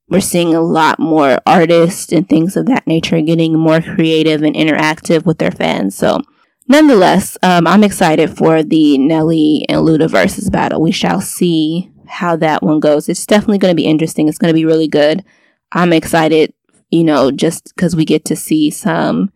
we're 0.10 0.19
seeing 0.19 0.55
a 0.55 0.62
lot 0.62 1.00
more 1.00 1.39
artists 1.46 2.12
and 2.12 2.27
things 2.27 2.58
of 2.58 2.65
that 2.65 2.88
nature 2.88 3.22
getting 3.22 3.58
more 3.58 3.79
creative 3.79 4.41
and 4.41 4.55
interactive 4.55 5.24
with 5.25 5.38
their 5.38 5.51
fans. 5.51 5.96
So, 5.96 6.22
nonetheless, 6.70 7.38
um, 7.44 7.68
I'm 7.68 7.84
excited 7.84 8.38
for 8.38 8.64
the 8.64 8.98
Nelly 8.98 9.66
and 9.68 9.82
Luda 9.82 10.08
Verzuz 10.08 10.50
battle. 10.50 10.82
We 10.82 10.92
shall 10.92 11.20
see 11.20 11.92
how 12.08 12.36
that 12.38 12.64
one 12.64 12.80
goes. 12.80 13.10
It's 13.10 13.26
definitely 13.26 13.58
going 13.58 13.72
to 13.72 13.76
be 13.76 13.86
interesting. 13.86 14.30
It's 14.30 14.38
going 14.38 14.50
to 14.50 14.58
be 14.58 14.66
really 14.66 14.88
good. 14.88 15.26
I'm 15.72 15.92
excited, 15.92 16.54
you 16.90 17.04
know, 17.04 17.32
just 17.32 17.76
because 17.76 17.96
we 17.96 18.06
get 18.06 18.24
to 18.26 18.36
see 18.36 18.70
some 18.70 19.32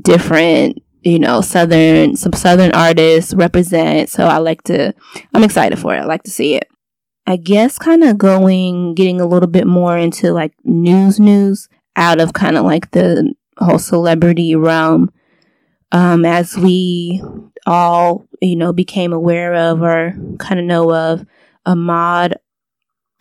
different, 0.00 0.82
you 1.02 1.18
know, 1.18 1.40
southern, 1.40 2.16
some 2.16 2.32
southern 2.32 2.72
artists 2.72 3.32
represent. 3.34 4.08
So 4.08 4.26
I 4.26 4.38
like 4.38 4.62
to, 4.64 4.94
I'm 5.32 5.44
excited 5.44 5.78
for 5.78 5.94
it. 5.94 6.00
I 6.00 6.04
like 6.04 6.24
to 6.24 6.30
see 6.30 6.56
it. 6.56 6.68
I 7.26 7.36
guess 7.36 7.78
kind 7.78 8.04
of 8.04 8.18
going, 8.18 8.94
getting 8.94 9.20
a 9.20 9.26
little 9.26 9.48
bit 9.48 9.66
more 9.66 9.96
into 9.96 10.32
like 10.32 10.52
news 10.64 11.18
news 11.18 11.68
out 11.96 12.20
of 12.20 12.34
kind 12.34 12.58
of 12.58 12.64
like 12.64 12.90
the 12.90 13.32
whole 13.56 13.78
celebrity 13.78 14.54
realm. 14.54 15.10
Um, 15.92 16.24
as 16.24 16.56
we 16.56 17.22
all, 17.66 18.26
you 18.40 18.56
know, 18.56 18.72
became 18.72 19.12
aware 19.12 19.54
of 19.54 19.82
or 19.82 20.14
kind 20.38 20.58
of 20.58 20.66
know 20.66 20.92
of, 20.92 21.24
Ahmaud, 21.66 22.34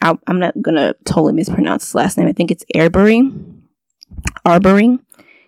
I, 0.01 0.17
am 0.27 0.39
not 0.39 0.61
going 0.61 0.75
to 0.75 0.95
totally 1.05 1.33
mispronounce 1.33 1.85
his 1.85 1.95
last 1.95 2.17
name. 2.17 2.27
I 2.27 2.33
think 2.33 2.51
it's 2.51 2.65
Arbery. 2.75 3.31
Arbery. 4.45 4.99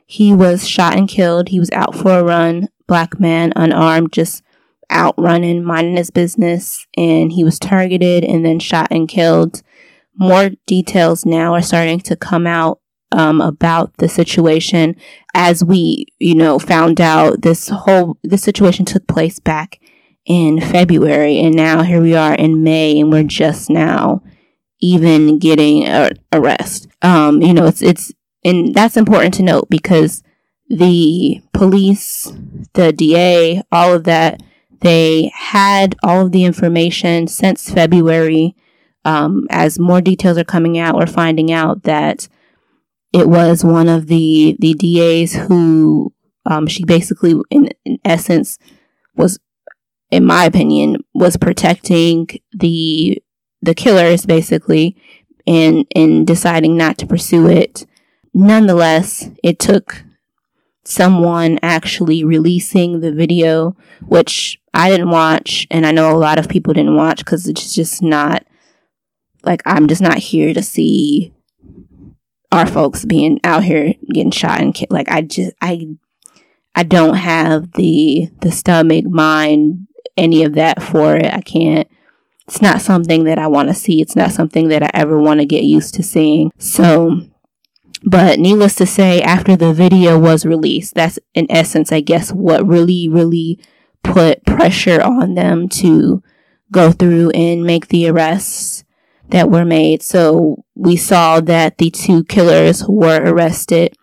He 0.05 0.33
was 0.33 0.67
shot 0.67 0.95
and 0.95 1.09
killed. 1.09 1.49
He 1.49 1.59
was 1.59 1.71
out 1.71 1.95
for 1.95 2.19
a 2.19 2.23
run, 2.23 2.69
black 2.87 3.19
man, 3.19 3.51
unarmed, 3.55 4.13
just 4.13 4.43
out 4.89 5.15
running, 5.17 5.63
minding 5.63 5.97
his 5.97 6.11
business, 6.11 6.85
and 6.95 7.31
he 7.31 7.43
was 7.43 7.59
targeted 7.59 8.23
and 8.23 8.45
then 8.45 8.59
shot 8.59 8.87
and 8.91 9.09
killed. 9.09 9.61
More 10.15 10.51
details 10.67 11.25
now 11.25 11.53
are 11.53 11.61
starting 11.61 11.99
to 12.01 12.15
come 12.15 12.47
out 12.47 12.79
um, 13.15 13.41
about 13.41 13.95
the 13.97 14.09
situation 14.09 14.95
as 15.33 15.63
we, 15.63 16.07
you 16.19 16.35
know, 16.35 16.59
found 16.59 17.01
out 17.01 17.41
this 17.41 17.69
whole 17.69 18.17
this 18.23 18.43
situation 18.43 18.85
took 18.85 19.07
place 19.07 19.39
back 19.39 19.79
in 20.25 20.59
February, 20.59 21.39
and 21.39 21.55
now 21.55 21.83
here 21.83 22.01
we 22.01 22.15
are 22.15 22.33
in 22.33 22.63
May, 22.63 22.99
and 22.99 23.11
we're 23.11 23.23
just 23.23 23.69
now 23.69 24.21
even 24.81 25.39
getting 25.39 25.87
a 25.87 26.11
arrest. 26.31 26.87
Um, 27.01 27.41
you 27.41 27.53
know, 27.53 27.65
it's 27.65 27.81
it's 27.81 28.11
and 28.43 28.75
that's 28.75 28.97
important 28.97 29.33
to 29.35 29.43
note 29.43 29.69
because 29.69 30.21
the 30.67 31.41
police, 31.53 32.31
the 32.73 32.91
DA, 32.91 33.61
all 33.71 33.93
of 33.93 34.03
that 34.03 34.41
they 34.85 35.31
had 35.33 35.95
all 36.03 36.25
of 36.25 36.31
the 36.31 36.45
information 36.45 37.27
since 37.27 37.71
February. 37.71 38.55
Um, 39.03 39.47
as 39.49 39.79
more 39.79 40.01
details 40.01 40.37
are 40.37 40.43
coming 40.43 40.77
out, 40.77 40.95
we're 40.95 41.07
finding 41.07 41.51
out 41.51 41.83
that 41.83 42.27
it 43.13 43.27
was 43.27 43.63
one 43.63 43.87
of 43.87 44.07
the 44.07 44.57
the 44.59 44.73
DAs 44.73 45.33
who 45.33 46.13
um, 46.45 46.67
she 46.67 46.83
basically, 46.83 47.35
in, 47.49 47.69
in 47.83 47.99
essence, 48.05 48.59
was, 49.15 49.39
in 50.11 50.25
my 50.25 50.45
opinion, 50.45 50.97
was 51.13 51.37
protecting 51.37 52.27
the 52.51 53.21
the 53.61 53.73
killers 53.73 54.25
basically, 54.25 54.95
and 55.47 55.85
in 55.95 56.25
deciding 56.25 56.77
not 56.77 56.97
to 56.99 57.07
pursue 57.07 57.47
it. 57.47 57.85
Nonetheless, 58.33 59.29
it 59.43 59.59
took 59.59 60.03
someone 60.83 61.57
actually 61.63 62.23
releasing 62.23 62.99
the 62.99 63.11
video, 63.11 63.75
which 64.05 64.59
I 64.73 64.89
didn't 64.89 65.09
watch, 65.09 65.65
and 65.71 65.85
I 65.85 65.91
know 65.91 66.15
a 66.15 66.17
lot 66.17 66.37
of 66.37 66.49
people 66.49 66.73
didn't 66.73 66.95
watch 66.95 67.19
because 67.19 67.47
it's 67.47 67.73
just 67.73 68.03
not 68.03 68.45
like 69.43 69.61
I'm 69.65 69.87
just 69.87 70.01
not 70.01 70.17
here 70.17 70.53
to 70.53 70.61
see 70.61 71.34
our 72.55 72.67
folks 72.67 73.05
being 73.05 73.39
out 73.43 73.63
here 73.63 73.93
getting 74.13 74.31
shot 74.31 74.61
and 74.61 74.73
killed. 74.73 74.91
Like 74.91 75.09
I 75.09 75.21
just 75.21 75.53
I 75.61 75.87
I 76.75 76.83
don't 76.83 77.15
have 77.15 77.73
the 77.73 78.29
the 78.41 78.51
stomach, 78.51 79.05
mind, 79.05 79.87
any 80.17 80.43
of 80.43 80.53
that 80.53 80.81
for 80.81 81.15
it. 81.15 81.33
I 81.33 81.41
can't. 81.41 81.87
It's 82.47 82.61
not 82.61 82.81
something 82.81 83.23
that 83.23 83.39
I 83.39 83.47
want 83.47 83.69
to 83.69 83.73
see. 83.73 84.01
It's 84.01 84.15
not 84.15 84.31
something 84.31 84.67
that 84.67 84.83
I 84.83 84.89
ever 84.93 85.19
want 85.19 85.39
to 85.39 85.45
get 85.45 85.63
used 85.63 85.95
to 85.95 86.03
seeing. 86.03 86.51
So, 86.59 87.21
but 88.03 88.39
needless 88.39 88.75
to 88.75 88.85
say, 88.85 89.21
after 89.21 89.55
the 89.55 89.73
video 89.73 90.19
was 90.19 90.45
released, 90.45 90.93
that's 90.93 91.17
in 91.33 91.47
essence, 91.49 91.91
I 91.91 92.01
guess, 92.01 92.31
what 92.31 92.65
really, 92.67 93.09
really 93.09 93.59
put 94.03 94.45
pressure 94.45 95.01
on 95.01 95.33
them 95.33 95.67
to 95.69 96.21
go 96.71 96.91
through 96.91 97.31
and 97.31 97.63
make 97.63 97.87
the 97.87 98.07
arrests 98.07 98.84
that 99.29 99.49
were 99.49 99.65
made. 99.65 100.03
So 100.03 100.63
we 100.75 100.95
saw 100.95 101.39
that 101.41 101.77
the 101.77 101.89
two 101.89 102.23
killers 102.25 102.83
were 102.87 103.21
arrested. 103.21 103.95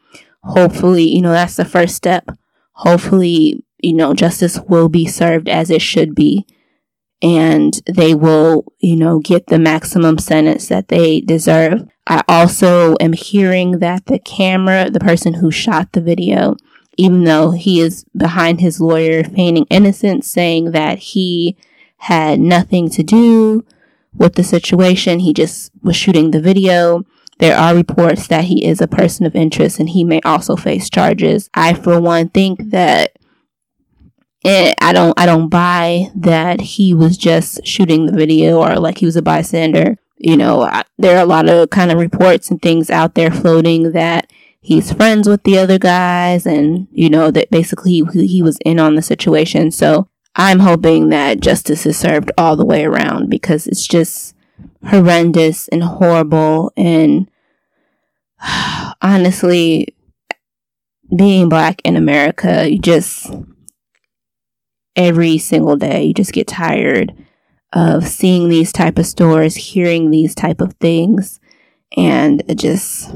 Hopefully, 0.42 1.04
you 1.04 1.22
know, 1.22 1.32
that's 1.32 1.56
the 1.56 1.64
first 1.64 1.94
step. 1.94 2.28
Hopefully, 2.72 3.64
you 3.78 3.94
know, 3.94 4.14
justice 4.14 4.58
will 4.68 4.88
be 4.88 5.06
served 5.06 5.48
as 5.48 5.70
it 5.70 5.82
should 5.82 6.14
be. 6.14 6.46
And 7.20 7.80
they 7.86 8.14
will, 8.14 8.64
you 8.80 8.96
know, 8.96 9.20
get 9.20 9.46
the 9.46 9.58
maximum 9.58 10.18
sentence 10.18 10.66
that 10.68 10.88
they 10.88 11.20
deserve. 11.20 11.88
I 12.06 12.22
also 12.26 12.96
am 12.98 13.12
hearing 13.12 13.78
that 13.78 14.06
the 14.06 14.18
camera, 14.18 14.90
the 14.90 14.98
person 14.98 15.34
who 15.34 15.52
shot 15.52 15.92
the 15.92 16.00
video, 16.00 16.56
even 16.96 17.22
though 17.22 17.52
he 17.52 17.80
is 17.80 18.04
behind 18.16 18.60
his 18.60 18.80
lawyer 18.80 19.22
feigning 19.22 19.66
innocence, 19.70 20.26
saying 20.26 20.72
that 20.72 20.98
he 20.98 21.56
had 21.98 22.40
nothing 22.40 22.90
to 22.90 23.04
do 23.04 23.64
with 24.14 24.34
the 24.34 24.44
situation, 24.44 25.20
he 25.20 25.32
just 25.32 25.72
was 25.82 25.96
shooting 25.96 26.30
the 26.30 26.40
video. 26.40 27.04
There 27.38 27.56
are 27.56 27.74
reports 27.74 28.26
that 28.28 28.44
he 28.44 28.64
is 28.64 28.80
a 28.80 28.86
person 28.86 29.26
of 29.26 29.34
interest 29.34 29.80
and 29.80 29.88
he 29.88 30.04
may 30.04 30.20
also 30.24 30.54
face 30.56 30.88
charges. 30.88 31.50
I, 31.54 31.74
for 31.74 32.00
one, 32.00 32.28
think 32.28 32.70
that 32.70 33.16
it, 34.44 34.74
I 34.80 34.92
don't, 34.92 35.18
I 35.18 35.26
don't 35.26 35.48
buy 35.48 36.10
that 36.14 36.60
he 36.60 36.94
was 36.94 37.16
just 37.16 37.66
shooting 37.66 38.06
the 38.06 38.12
video 38.12 38.60
or 38.60 38.76
like 38.76 38.98
he 38.98 39.06
was 39.06 39.16
a 39.16 39.22
bystander. 39.22 39.96
You 40.18 40.36
know, 40.36 40.62
I, 40.62 40.84
there 40.98 41.16
are 41.16 41.22
a 41.22 41.26
lot 41.26 41.48
of 41.48 41.70
kind 41.70 41.90
of 41.90 41.98
reports 41.98 42.50
and 42.50 42.60
things 42.60 42.90
out 42.90 43.14
there 43.14 43.30
floating 43.30 43.92
that 43.92 44.30
he's 44.60 44.92
friends 44.92 45.28
with 45.28 45.42
the 45.42 45.58
other 45.58 45.78
guys 45.78 46.46
and, 46.46 46.86
you 46.92 47.10
know, 47.10 47.30
that 47.32 47.50
basically 47.50 48.02
he, 48.12 48.26
he 48.26 48.42
was 48.42 48.58
in 48.64 48.78
on 48.78 48.94
the 48.94 49.02
situation. 49.02 49.72
So 49.72 50.08
I'm 50.34 50.60
hoping 50.60 51.10
that 51.10 51.40
justice 51.40 51.84
is 51.84 51.98
served 51.98 52.30
all 52.38 52.56
the 52.56 52.64
way 52.64 52.84
around 52.84 53.28
because 53.28 53.66
it's 53.66 53.86
just 53.86 54.34
horrendous 54.88 55.68
and 55.68 55.82
horrible 55.82 56.72
and 56.76 57.30
honestly 59.02 59.94
being 61.14 61.48
black 61.48 61.82
in 61.84 61.96
America, 61.96 62.68
you 62.70 62.78
just 62.78 63.32
every 64.96 65.38
single 65.38 65.76
day 65.76 66.04
you 66.04 66.14
just 66.14 66.32
get 66.32 66.46
tired 66.46 67.14
of 67.72 68.06
seeing 68.06 68.48
these 68.48 68.72
type 68.72 68.98
of 68.98 69.06
stores, 69.06 69.54
hearing 69.54 70.10
these 70.10 70.34
type 70.34 70.60
of 70.60 70.74
things 70.74 71.40
and 71.96 72.42
it 72.48 72.58
just 72.58 73.10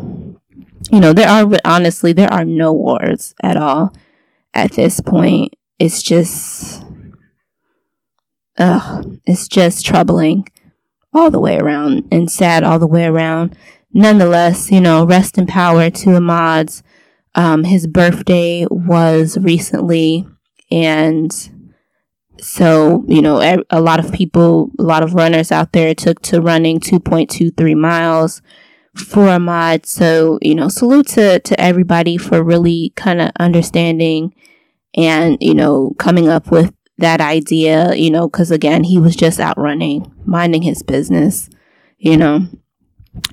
you 0.90 1.00
know, 1.00 1.12
there 1.12 1.28
are 1.28 1.50
honestly 1.64 2.12
there 2.12 2.32
are 2.32 2.44
no 2.44 2.72
wars 2.72 3.34
at 3.42 3.56
all 3.56 3.94
at 4.54 4.72
this 4.72 5.00
point. 5.00 5.54
It's 5.78 6.02
just 6.02 6.85
ugh, 8.58 9.18
it's 9.26 9.48
just 9.48 9.84
troubling 9.84 10.48
all 11.12 11.30
the 11.30 11.40
way 11.40 11.58
around 11.58 12.06
and 12.10 12.30
sad 12.30 12.62
all 12.62 12.78
the 12.78 12.86
way 12.86 13.04
around 13.04 13.56
nonetheless, 13.96 14.70
you 14.70 14.80
know, 14.80 15.06
rest 15.06 15.38
in 15.38 15.46
power 15.46 15.88
to 15.88 16.10
Ahmaud's. 16.10 16.82
Um, 17.34 17.64
his 17.64 17.86
birthday 17.86 18.66
was 18.70 19.36
recently, 19.38 20.26
and 20.70 21.32
so, 22.38 23.04
you 23.08 23.22
know, 23.22 23.62
a 23.70 23.80
lot 23.80 24.00
of 24.00 24.12
people, 24.12 24.70
a 24.78 24.82
lot 24.82 25.02
of 25.02 25.14
runners 25.14 25.50
out 25.50 25.72
there 25.72 25.94
took 25.94 26.20
to 26.22 26.40
running 26.40 26.78
2.23 26.78 27.76
miles 27.76 28.42
for 28.94 29.26
Ahmaud. 29.26 29.86
So, 29.86 30.38
you 30.42 30.54
know, 30.54 30.68
salute 30.68 31.08
to, 31.08 31.40
to 31.40 31.60
everybody 31.60 32.16
for 32.16 32.42
really 32.42 32.92
kind 32.96 33.20
of 33.20 33.32
understanding 33.38 34.34
and, 34.94 35.38
you 35.40 35.54
know, 35.54 35.94
coming 35.98 36.28
up 36.28 36.50
with 36.50 36.72
that 36.98 37.20
idea, 37.20 37.94
you 37.94 38.10
know, 38.10 38.28
because 38.28 38.50
again, 38.50 38.84
he 38.84 38.98
was 38.98 39.16
just 39.16 39.38
out 39.38 39.58
running, 39.58 40.12
minding 40.24 40.62
his 40.62 40.82
business, 40.82 41.48
you 41.98 42.16
know. 42.16 42.46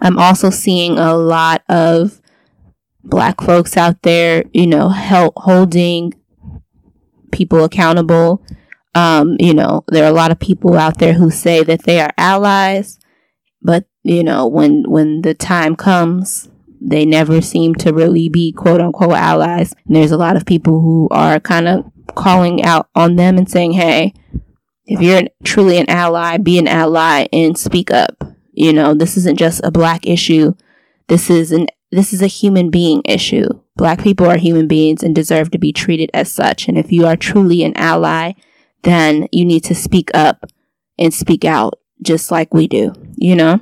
I'm 0.01 0.17
also 0.17 0.50
seeing 0.50 0.98
a 0.98 1.15
lot 1.15 1.63
of 1.67 2.22
black 3.03 3.41
folks 3.41 3.75
out 3.75 4.01
there, 4.01 4.46
you 4.53 4.67
know, 4.67 4.89
help 4.89 5.34
holding 5.38 6.13
people 7.32 7.63
accountable. 7.63 8.43
Um, 8.96 9.36
you 9.39 9.53
know, 9.53 9.84
there 9.88 10.05
are 10.05 10.10
a 10.10 10.13
lot 10.13 10.32
of 10.32 10.39
people 10.39 10.77
out 10.77 11.00
there 11.00 11.13
who 11.13 11.32
say 11.32 11.63
that 11.63 11.84
they 11.84 12.00
are 12.00 12.13
allies, 12.17 13.00
but 13.62 13.86
you 14.03 14.24
know, 14.24 14.48
when 14.48 14.84
when 14.89 15.22
the 15.22 15.34
time 15.34 15.75
comes, 15.75 16.50
they 16.79 17.05
never 17.05 17.41
seem 17.41 17.74
to 17.75 17.93
really 17.93 18.29
be 18.29 18.51
quote 18.51 18.82
unquote 18.82 19.13
allies. 19.13 19.74
And 19.88 19.96
there's 19.96 20.12
a 20.12 20.17
lot 20.17 20.36
of 20.36 20.46
people 20.46 20.82
who 20.82 21.08
are 21.12 21.39
kind 21.39 21.67
of 21.67 21.86
calling 22.15 22.63
out 22.63 22.89
on 22.95 23.15
them 23.15 23.38
and 23.38 23.49
saying, 23.49 23.73
"Hey, 23.73 24.13
if 24.86 25.02
you're 25.02 25.23
truly 25.43 25.78
an 25.78 25.89
ally, 25.89 26.38
be 26.38 26.58
an 26.58 26.67
ally 26.67 27.28
and 27.32 27.58
speak 27.58 27.91
up." 27.91 28.23
You 28.52 28.73
know, 28.73 28.93
this 28.93 29.17
isn't 29.17 29.39
just 29.39 29.62
a 29.63 29.71
black 29.71 30.06
issue. 30.06 30.54
This 31.08 31.30
is 31.30 31.52
an 31.52 31.67
this 31.91 32.13
is 32.13 32.21
a 32.21 32.28
human 32.28 32.69
being 32.69 33.02
issue. 33.06 33.47
Black 33.76 34.02
people 34.02 34.28
are 34.28 34.38
human 34.38 34.67
beings 34.67 35.04
and 35.04 35.15
deserve 35.15 35.52
to 35.52 35.60
be 35.60 35.71
treated 35.71 36.10
as 36.13 36.32
such. 36.32 36.67
And 36.67 36.78
if 36.78 36.91
you 36.91 37.06
are 37.06 37.15
truly 37.15 37.63
an 37.63 37.76
ally, 37.76 38.34
then 38.84 39.28
you 39.32 39.45
need 39.45 39.63
to 39.65 39.76
speak 39.76 40.10
up 40.13 40.45
and 40.97 41.13
speak 41.13 41.45
out 41.45 41.80
just 42.02 42.32
like 42.32 42.54
we 42.54 42.67
do, 42.67 42.93
you 43.15 43.36
know? 43.36 43.62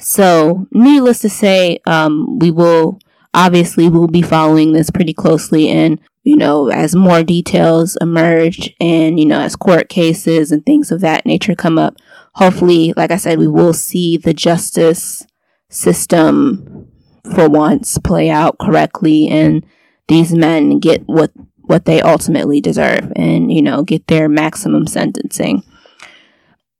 So, 0.00 0.66
needless 0.72 1.20
to 1.20 1.28
say, 1.28 1.80
um, 1.86 2.38
we 2.38 2.50
will 2.50 2.98
obviously 3.34 3.88
we'll 3.88 4.08
be 4.08 4.22
following 4.22 4.72
this 4.72 4.90
pretty 4.90 5.14
closely 5.14 5.68
and 5.68 6.00
you 6.22 6.36
know 6.36 6.68
as 6.68 6.94
more 6.94 7.22
details 7.22 7.96
emerge 8.00 8.74
and 8.80 9.18
you 9.18 9.26
know 9.26 9.40
as 9.40 9.56
court 9.56 9.88
cases 9.88 10.52
and 10.52 10.64
things 10.64 10.90
of 10.90 11.00
that 11.00 11.24
nature 11.26 11.54
come 11.54 11.78
up 11.78 11.96
hopefully, 12.34 12.92
like 12.96 13.10
I 13.10 13.16
said, 13.16 13.38
we 13.38 13.48
will 13.48 13.72
see 13.72 14.16
the 14.16 14.34
justice 14.34 15.26
system 15.68 16.88
for 17.34 17.48
once 17.48 17.98
play 17.98 18.28
out 18.30 18.58
correctly 18.58 19.28
and 19.28 19.64
these 20.08 20.32
men 20.32 20.80
get 20.80 21.02
what 21.06 21.30
what 21.58 21.84
they 21.84 22.00
ultimately 22.00 22.60
deserve 22.60 23.12
and 23.14 23.52
you 23.52 23.62
know 23.62 23.82
get 23.82 24.06
their 24.06 24.28
maximum 24.28 24.86
sentencing. 24.86 25.62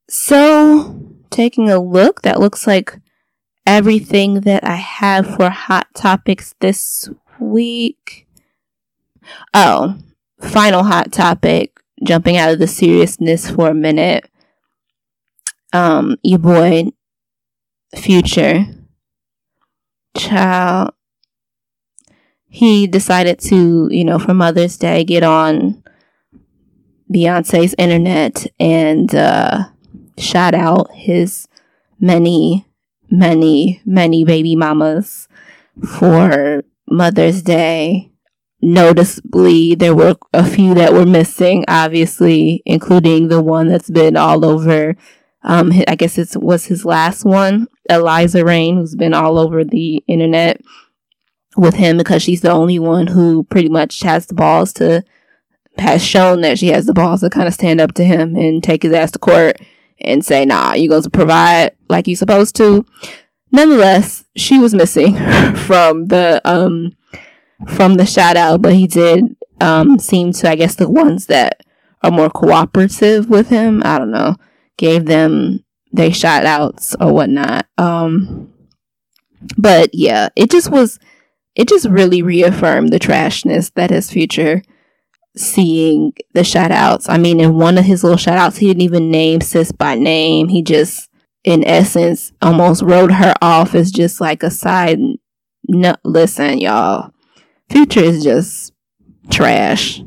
So 0.09 0.99
taking 1.31 1.71
a 1.71 1.79
look 1.79 2.23
that 2.23 2.41
looks 2.41 2.67
like 2.67 2.99
everything 3.67 4.41
that 4.41 4.65
i 4.65 4.75
have 4.75 5.37
for 5.37 5.51
hot 5.51 5.87
topics 5.95 6.55
this 6.61 7.09
week 7.39 8.27
oh 9.55 9.97
final 10.41 10.85
hot 10.85 11.13
topic 11.13 11.81
jumping 12.03 12.37
out 12.37 12.51
of 12.51 12.59
the 12.59 12.67
seriousness 12.67 13.51
for 13.51 13.69
a 13.69 13.75
minute. 13.75 14.29
Um 15.73 16.17
your 16.23 16.39
boy 16.39 16.91
Future. 17.97 18.67
Child. 20.17 20.93
He 22.47 22.87
decided 22.87 23.39
to, 23.41 23.89
you 23.91 24.05
know, 24.05 24.19
for 24.19 24.35
Mother's 24.35 24.77
Day 24.77 25.05
get 25.05 25.23
on 25.23 25.83
Beyonce's 27.13 27.75
internet 27.79 28.47
and 28.59 29.13
uh 29.15 29.65
shout 30.19 30.55
out 30.55 30.91
his 30.93 31.49
many 31.99 32.67
many 33.11 33.81
many 33.85 34.25
baby 34.25 34.55
mamas 34.55 35.27
for 35.99 36.63
Mother's 36.89 37.43
Day 37.43 38.10
noticeably 38.63 39.75
there 39.75 39.95
were 39.95 40.17
a 40.35 40.45
few 40.45 40.75
that 40.75 40.93
were 40.93 41.07
missing 41.07 41.65
obviously 41.67 42.63
including 42.67 43.29
the 43.29 43.41
one 43.41 43.69
that's 43.69 43.91
been 43.91 44.17
all 44.17 44.45
over 44.45 44.97
um, 45.43 45.73
I 45.89 45.95
guess 45.95 46.19
it 46.19 46.37
was 46.37 46.67
his 46.67 46.85
last 46.85 47.25
one, 47.25 47.69
Eliza 47.89 48.45
Reign 48.45 48.77
who's 48.77 48.95
been 48.95 49.15
all 49.15 49.39
over 49.39 49.65
the 49.65 50.05
internet 50.07 50.61
with 51.57 51.75
him 51.75 51.97
because 51.97 52.23
she's 52.23 52.43
the 52.43 52.51
only 52.51 52.79
one 52.79 53.09
who 53.09 53.45
pretty 53.45 53.69
much 53.69 54.01
has 54.01 54.27
the 54.27 54.35
balls 54.35 54.73
to 54.75 55.03
has 55.79 56.05
shown 56.05 56.43
that 56.43 56.59
she 56.59 56.69
has 56.69 56.87
the 56.87 56.93
balls 56.93 57.21
to 57.21 57.31
kind 57.31 57.49
of 57.49 57.55
stand 57.55 57.81
up 57.81 57.93
to 57.95 58.05
him 58.05 58.37
and 58.37 58.63
take 58.63 58.83
his 58.83 58.93
ass 58.93 59.11
to 59.13 59.19
court 59.19 59.61
and 60.01 60.25
say, 60.25 60.45
"Nah, 60.45 60.75
you 60.75 60.89
going 60.89 61.03
to 61.03 61.11
provide 61.11 61.73
like 61.89 62.07
you 62.07 62.17
supposed 62.17 62.55
to." 62.57 62.85
Nonetheless, 63.51 64.25
she 64.37 64.59
was 64.59 64.75
missing 64.75 65.15
from 65.57 66.07
the 66.07 66.41
um 66.45 66.93
from 67.69 67.95
the 67.95 68.07
shout 68.07 68.37
out, 68.37 68.63
but 68.63 68.75
he 68.75 68.87
did 68.87 69.37
um 69.61 69.99
seem 69.99 70.33
to 70.33 70.49
I 70.49 70.57
guess 70.57 70.75
the 70.75 70.89
ones 70.89 71.27
that 71.27 71.61
are 72.03 72.11
more 72.11 72.31
cooperative 72.31 73.29
with 73.29 73.49
him. 73.49 73.83
I 73.85 73.99
don't 73.99 74.11
know 74.11 74.37
gave 74.81 75.05
them 75.05 75.63
they 75.93 76.11
shout 76.11 76.47
outs 76.47 76.97
or 76.99 77.13
whatnot. 77.13 77.67
Um, 77.77 78.53
but 79.59 79.91
yeah, 79.93 80.31
it 80.35 80.51
just 80.51 80.71
was, 80.71 80.99
it 81.55 81.69
just 81.69 81.87
really 81.87 82.23
reaffirmed 82.23 82.91
the 82.91 82.99
trashness 82.99 83.73
that 83.75 83.91
his 83.91 84.11
future 84.11 84.63
seeing 85.37 86.13
the 86.33 86.45
shout 86.45 86.71
outs. 86.71 87.09
I 87.09 87.19
mean, 87.19 87.41
in 87.41 87.59
one 87.59 87.77
of 87.77 87.85
his 87.85 88.03
little 88.03 88.17
shout 88.17 88.39
outs, 88.39 88.57
he 88.57 88.69
didn't 88.69 88.83
even 88.83 89.11
name 89.11 89.43
sis 89.43 89.71
by 89.71 89.97
name. 89.97 90.49
He 90.49 90.63
just, 90.63 91.11
in 91.45 91.67
essence, 91.67 92.33
almost 92.41 92.83
wrote 92.83 93.13
her 93.13 93.35
off 93.43 93.75
as 93.75 93.91
just 93.91 94.21
like 94.21 94.43
a 94.43 94.51
side. 94.51 94.99
No, 95.69 95.95
listen, 96.05 96.59
y'all. 96.59 97.13
Future 97.71 98.01
is 98.01 98.23
just 98.23 98.73
trash. 99.31 100.03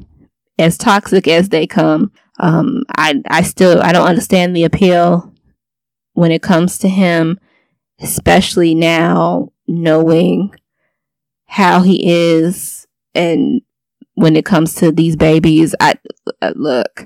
As 0.59 0.77
toxic 0.77 1.27
as 1.27 1.49
they 1.49 1.65
come. 1.65 2.11
Um, 2.39 2.83
I, 2.97 3.21
I 3.27 3.41
still, 3.41 3.81
I 3.81 3.91
don't 3.91 4.07
understand 4.07 4.55
the 4.55 4.65
appeal 4.65 5.33
when 6.13 6.31
it 6.31 6.41
comes 6.41 6.77
to 6.79 6.89
him, 6.89 7.39
especially 7.99 8.75
now 8.75 9.51
knowing 9.67 10.53
how 11.45 11.81
he 11.81 12.01
is 12.05 12.87
and 13.15 13.61
when 14.15 14.35
it 14.35 14.45
comes 14.45 14.75
to 14.75 14.91
these 14.91 15.15
babies. 15.15 15.73
I, 15.79 15.95
uh, 16.41 16.53
look, 16.55 17.05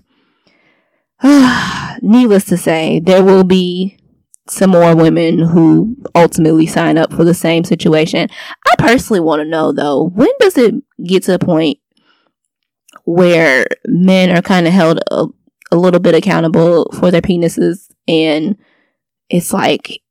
needless 2.02 2.46
to 2.46 2.58
say, 2.58 3.00
there 3.00 3.24
will 3.24 3.43
be 3.43 3.98
some 4.49 4.71
more 4.71 4.95
women 4.95 5.39
who 5.39 5.95
ultimately 6.15 6.65
sign 6.65 6.97
up 6.97 7.12
for 7.13 7.23
the 7.23 7.33
same 7.33 7.63
situation. 7.63 8.29
I 8.65 8.75
personally 8.77 9.19
want 9.19 9.41
to 9.41 9.47
know 9.47 9.71
though, 9.71 10.03
when 10.03 10.29
does 10.39 10.57
it 10.57 10.75
get 11.05 11.23
to 11.23 11.36
a 11.36 11.39
point 11.39 11.79
where 13.03 13.65
men 13.86 14.36
are 14.36 14.41
kind 14.41 14.67
of 14.67 14.73
held 14.73 14.99
a, 15.12 15.27
a 15.71 15.77
little 15.77 15.99
bit 15.99 16.15
accountable 16.15 16.91
for 16.93 17.12
their 17.12 17.21
penises 17.21 17.91
and 18.07 18.57
it's 19.29 19.53
like 19.53 20.01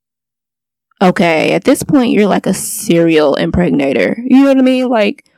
okay, 1.02 1.52
at 1.52 1.64
this 1.64 1.82
point 1.82 2.10
you're 2.10 2.26
like 2.26 2.46
a 2.46 2.54
serial 2.54 3.34
impregnator. 3.34 4.16
You 4.24 4.42
know 4.42 4.48
what 4.48 4.58
I 4.58 4.62
mean? 4.62 4.88
Like 4.88 5.28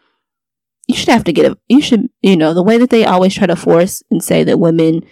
you 0.86 0.94
should 0.94 1.08
have 1.08 1.24
to 1.24 1.32
get 1.32 1.50
a 1.50 1.58
you 1.68 1.80
should 1.80 2.08
you 2.22 2.36
know, 2.36 2.54
the 2.54 2.62
way 2.62 2.78
that 2.78 2.90
they 2.90 3.04
always 3.04 3.34
try 3.34 3.46
to 3.46 3.56
force 3.56 4.02
and 4.10 4.22
say 4.22 4.44
that 4.44 4.58
women, 4.58 5.04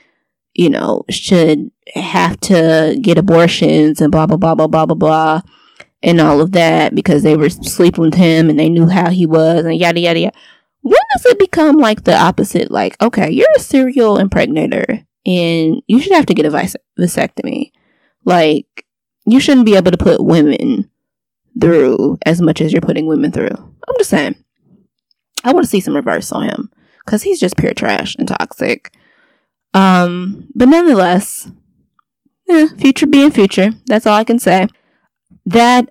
you 0.57 0.71
know, 0.71 1.05
should 1.11 1.71
have 1.95 2.41
to 2.41 2.99
get 3.01 3.19
abortions 3.19 4.01
and 4.01 4.11
blah 4.11 4.27
blah 4.27 4.37
blah 4.37 4.55
blah 4.55 4.67
blah 4.67 4.87
blah 4.87 4.95
blah 4.95 5.41
and 6.03 6.21
all 6.21 6.41
of 6.41 6.53
that 6.53 6.95
because 6.95 7.23
they 7.23 7.37
were 7.37 7.51
sleeping 7.51 8.05
with 8.05 8.15
him 8.15 8.49
and 8.49 8.59
they 8.59 8.69
knew 8.69 8.89
how 8.89 9.11
he 9.11 9.27
was 9.27 9.65
and 9.65 9.77
yada 9.77 10.01
yada 10.01 10.21
yada. 10.21 10.37
When 10.83 10.99
does 11.15 11.27
it 11.27 11.39
become 11.39 11.79
like 11.79 12.05
the 12.05 12.17
opposite? 12.17 12.71
Like, 12.71 13.01
okay, 13.03 13.31
you're 13.31 13.47
a 13.57 13.61
serial 13.61 14.19
impregnator 14.19 15.05
and 15.27 15.83
you 15.87 16.01
should 16.01 16.13
have 16.13 16.27
to 16.27 16.35
get 16.35 16.47
a 16.47 16.51
vasectomy. 16.99 17.73
Like, 18.25 18.87
you 19.27 19.41
shouldn't 19.41 19.67
be 19.67 19.77
able 19.77 19.91
to 19.91 19.99
put 19.99 20.25
women 20.25 20.89
through 21.61 22.19
as 22.25 22.41
much 22.41 22.61
as 22.61 22.73
you're 22.73 22.81
putting 22.81 23.07
women 23.07 23.33
through. 23.33 23.49
I'm 23.49 23.97
just 23.99 24.11
saying. 24.11 24.37
I 25.45 25.53
want 25.53 25.65
to 25.65 25.71
see 25.71 25.81
some 25.81 25.97
reverse 25.97 26.33
on 26.33 26.45
him 26.45 26.71
because 27.05 27.23
he's 27.23 27.41
just 27.41 27.57
pure 27.57 27.75
trash 27.75 28.15
and 28.17 28.29
toxic. 28.29 28.95
Um, 29.77 30.49
but 30.55 30.69
nonetheless, 30.69 31.51
yeah, 32.49 32.69
future 32.79 33.07
being 33.07 33.31
future. 33.31 33.73
That's 33.85 34.07
all 34.07 34.15
I 34.17 34.25
can 34.25 34.39
say. 34.39 34.69
That 35.45 35.91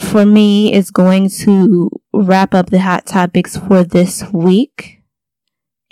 for 0.00 0.24
me 0.24 0.72
is 0.72 0.90
going 0.90 1.28
to 1.28 1.90
wrap 2.14 2.54
up 2.54 2.70
the 2.70 2.80
hot 2.80 3.04
topics 3.04 3.58
for 3.58 3.84
this 3.84 4.24
week. 4.32 5.02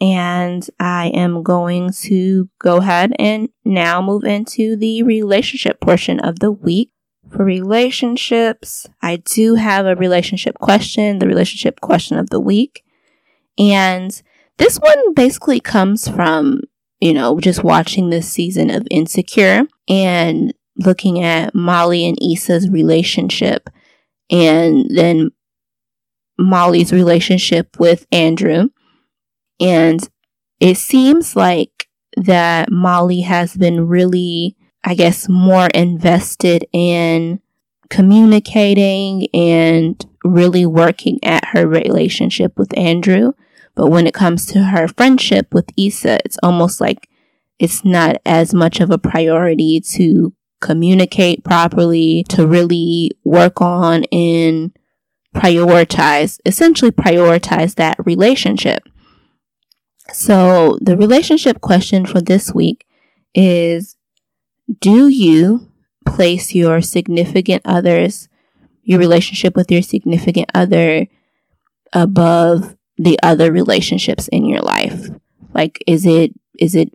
And 0.01 0.67
I 0.81 1.09
am 1.09 1.43
going 1.43 1.91
to 2.05 2.49
go 2.59 2.79
ahead 2.79 3.13
and 3.19 3.51
now 3.65 4.01
move 4.01 4.25
into 4.25 4.77
the 4.77 5.03
relationship 5.03 5.81
portion 5.81 6.19
of 6.21 6.39
the 6.39 6.51
week. 6.51 6.91
For 7.31 7.45
relationships, 7.45 8.87
I 9.03 9.17
do 9.17 9.57
have 9.57 9.85
a 9.85 9.97
relationship 9.97 10.59
question, 10.59 11.19
the 11.19 11.27
relationship 11.27 11.81
question 11.81 12.19
of 12.19 12.31
the 12.31 12.41
week. 12.41 12.85
And 13.59 14.23
this 14.59 14.79
one 14.79 15.15
basically 15.15 15.61
comes 15.61 16.09
from, 16.09 16.61
you 17.01 17.13
know, 17.13 17.39
just 17.41 17.63
watching 17.65 18.11
this 18.11 18.29
season 18.29 18.71
of 18.71 18.87
Insecure 18.91 19.63
and 19.89 20.53
looking 20.77 21.23
at 21.23 21.55
Molly 21.55 22.07
and 22.07 22.19
Issa's 22.23 22.69
relationship 22.69 23.69
and 24.31 24.87
then 24.95 25.31
Molly's 26.39 26.93
relationship 26.93 27.79
with 27.79 28.07
Andrew 28.13 28.69
and 29.61 30.07
it 30.61 30.77
seems 30.77 31.37
like 31.37 31.89
that 32.17 32.71
Molly 32.71 33.23
has 33.23 33.57
been 33.57 33.87
really, 33.89 34.57
I 34.85 34.95
guess, 34.95 35.29
more 35.29 35.67
invested 35.75 36.67
in 36.73 37.41
communicating 37.89 39.29
and 39.35 40.05
really 40.25 40.67
working 40.67 41.19
at 41.23 41.45
her 41.47 41.67
relationship 41.67 42.59
with 42.59 42.77
Andrew. 42.77 43.33
But 43.77 43.89
when 43.89 44.07
it 44.07 44.15
comes 44.15 44.47
to 44.47 44.65
her 44.65 44.89
friendship 44.89 45.55
with 45.55 45.71
Issa, 45.77 46.19
it's 46.25 46.39
almost 46.43 46.81
like 46.81 47.09
it's 47.59 47.85
not 47.85 48.17
as 48.27 48.53
much 48.53 48.81
of 48.81 48.91
a 48.91 48.99
priority 48.99 49.81
to 49.93 50.33
communicate 50.61 51.45
properly, 51.45 52.25
to 52.31 52.47
really 52.47 53.13
work 53.23 53.61
on 53.61 54.05
and 54.05 54.77
prioritize, 55.35 56.41
essentially 56.47 56.91
prioritize 56.91 57.75
that 57.75 57.97
relationship. 58.05 58.83
So 60.13 60.79
the 60.81 60.97
relationship 60.97 61.61
question 61.61 62.07
for 62.07 62.21
this 62.21 62.55
week 62.55 62.87
is 63.35 63.97
Do 64.81 65.09
you 65.09 65.71
place 66.07 66.55
your 66.55 66.81
significant 66.81 67.63
others, 67.65 68.29
your 68.83 68.99
relationship 68.99 69.55
with 69.55 69.71
your 69.71 69.83
significant 69.83 70.51
other 70.55 71.09
above 71.93 72.76
the 72.99 73.19
other 73.23 73.53
relationships 73.53 74.29
in 74.29 74.47
your 74.47 74.61
life? 74.61 75.09
Like, 75.55 75.83
is 75.87 76.07
it, 76.07 76.33
is 76.59 76.75
it 76.75 76.93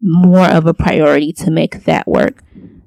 more 0.00 0.48
of 0.48 0.66
a 0.66 0.74
priority 0.74 1.32
to 1.32 1.50
make 1.50 1.84
that 1.84 2.06
work 2.06 2.42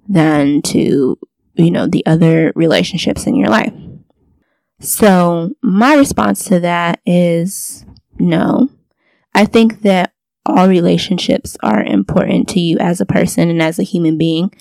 than 0.08 0.62
to, 0.64 1.18
you 1.56 1.72
know, 1.72 1.88
the 1.88 2.06
other 2.06 2.54
relationships 2.56 3.28
in 3.28 3.36
your 3.36 3.50
life? 3.50 3.74
So 4.80 5.52
my 5.62 5.96
response 5.96 6.46
to 6.46 6.60
that 6.60 7.02
is 7.06 7.86
no. 8.20 8.70
I 9.34 9.46
think 9.46 9.82
that 9.82 10.14
all 10.46 10.68
relationships 10.68 11.58
are 11.62 11.84
important 11.84 12.48
to 12.50 12.60
you 12.60 12.78
as 12.80 13.02
a 13.02 13.06
person 13.06 13.50
and 13.50 13.62
as 13.62 13.80
a 13.80 13.84
human 13.84 14.18
being. 14.18 14.52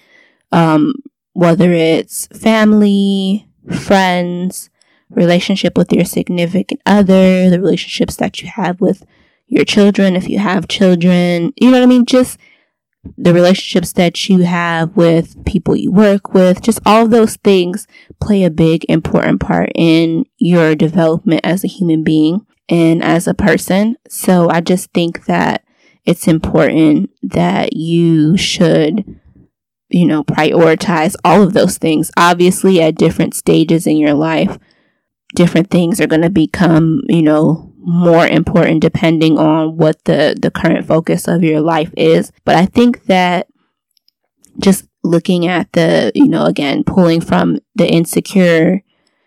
Um, 0.53 0.95
whether 1.33 1.71
it's 1.71 2.27
family, 2.29 3.49
friends, 3.81 4.71
relationship 5.11 5.77
with 5.77 5.93
your 5.93 6.05
significant 6.05 6.81
other, 6.87 7.49
the 7.51 7.61
relationships 7.61 8.17
that 8.17 8.43
you 8.43 8.49
have 8.49 8.81
with 8.81 9.05
your 9.47 9.65
children, 9.65 10.17
if 10.17 10.29
you 10.29 10.39
have 10.39 10.69
children, 10.69 11.53
you 11.57 11.71
know 11.71 11.79
what 11.79 11.85
I 11.85 11.87
mean? 11.87 12.07
Just 12.07 12.39
the 13.17 13.33
relationships 13.33 13.93
that 13.93 14.29
you 14.29 14.41
have 14.43 14.97
with 14.97 15.45
people 15.45 15.77
you 15.77 15.93
work 15.93 16.35
with, 16.35 16.61
just 16.61 16.81
all 16.85 17.05
of 17.05 17.11
those 17.11 17.37
things 17.37 17.87
play 18.21 18.43
a 18.43 18.51
big 18.51 18.85
important 18.89 19.41
part 19.41 19.71
in 19.75 20.25
your 20.39 20.75
development 20.75 21.41
as 21.45 21.63
a 21.63 21.69
human 21.69 22.03
being 22.03 22.45
and 22.69 23.03
as 23.03 23.27
a 23.27 23.35
person. 23.35 23.97
So 24.09 24.51
I 24.51 24.61
just 24.61 24.93
think 24.93 25.27
that 25.27 25.65
it's 26.05 26.29
important 26.29 27.11
that 27.23 27.75
you 27.75 28.37
should, 28.37 29.21
you 29.89 30.07
know, 30.07 30.25
prioritize 30.25 31.15
all 31.25 31.43
of 31.43 31.53
those 31.53 31.79
things. 31.79 32.11
Obviously, 32.17 32.81
at 32.81 32.97
different 32.97 33.35
stages 33.35 33.87
in 33.87 33.97
your 33.97 34.15
life, 34.15 34.59
different 35.37 35.71
things 35.71 36.01
are 36.01 36.09
going 36.09 36.23
to 36.23 36.31
become, 36.31 37.03
you 37.09 37.23
know, 37.23 37.73
more 37.79 38.27
important 38.27 38.81
depending 38.81 39.39
on 39.39 39.77
what 39.77 40.05
the, 40.07 40.37
the 40.41 40.51
current 40.51 40.85
focus 40.85 41.29
of 41.29 41.45
your 41.45 41.61
life 41.61 41.93
is. 41.97 42.33
But 42.45 42.57
I 42.57 42.67
think 42.67 43.05
that 43.05 43.47
just 44.59 44.89
looking 45.05 45.47
at 45.47 45.71
the, 45.73 46.11
you 46.15 46.27
know, 46.27 46.47
again, 46.47 46.83
pulling 46.83 47.21
from 47.21 47.61
the 47.77 47.87
insecure 47.87 48.83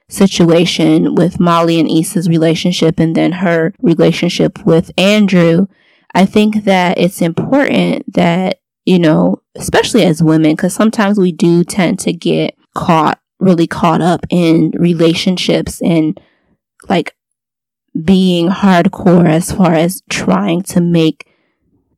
situation 0.10 1.16
with 1.16 1.40
Molly 1.40 1.80
and 1.80 1.90
Issa's 1.90 2.28
relationship 2.28 3.00
and 3.00 3.16
then 3.16 3.32
her 3.32 3.74
relationship 3.80 4.66
with 4.66 4.92
Andrew, 4.98 5.68
I 6.14 6.26
think 6.26 6.66
that 6.66 6.98
it's 6.98 7.22
important 7.22 8.12
that, 8.14 8.60
you 8.84 8.98
know, 9.00 9.42
especially 9.56 10.04
as 10.04 10.24
women, 10.24 10.54
because 10.54 10.74
sometimes 10.74 11.20
we 11.20 11.32
do 11.32 11.64
tend 11.64 12.00
to 12.00 12.12
get 12.12 12.58
caught, 12.74 13.22
really 13.40 13.68
caught 13.68 14.02
up 14.02 14.26
in 14.30 14.72
relationships 14.72 15.82
and 15.82 16.20
like 16.88 17.16
being 18.04 18.50
hardcore 18.50 19.28
as 19.28 19.52
far 19.52 19.74
as 19.74 20.02
trying 20.10 20.62
to 20.62 20.82
make 20.82 21.26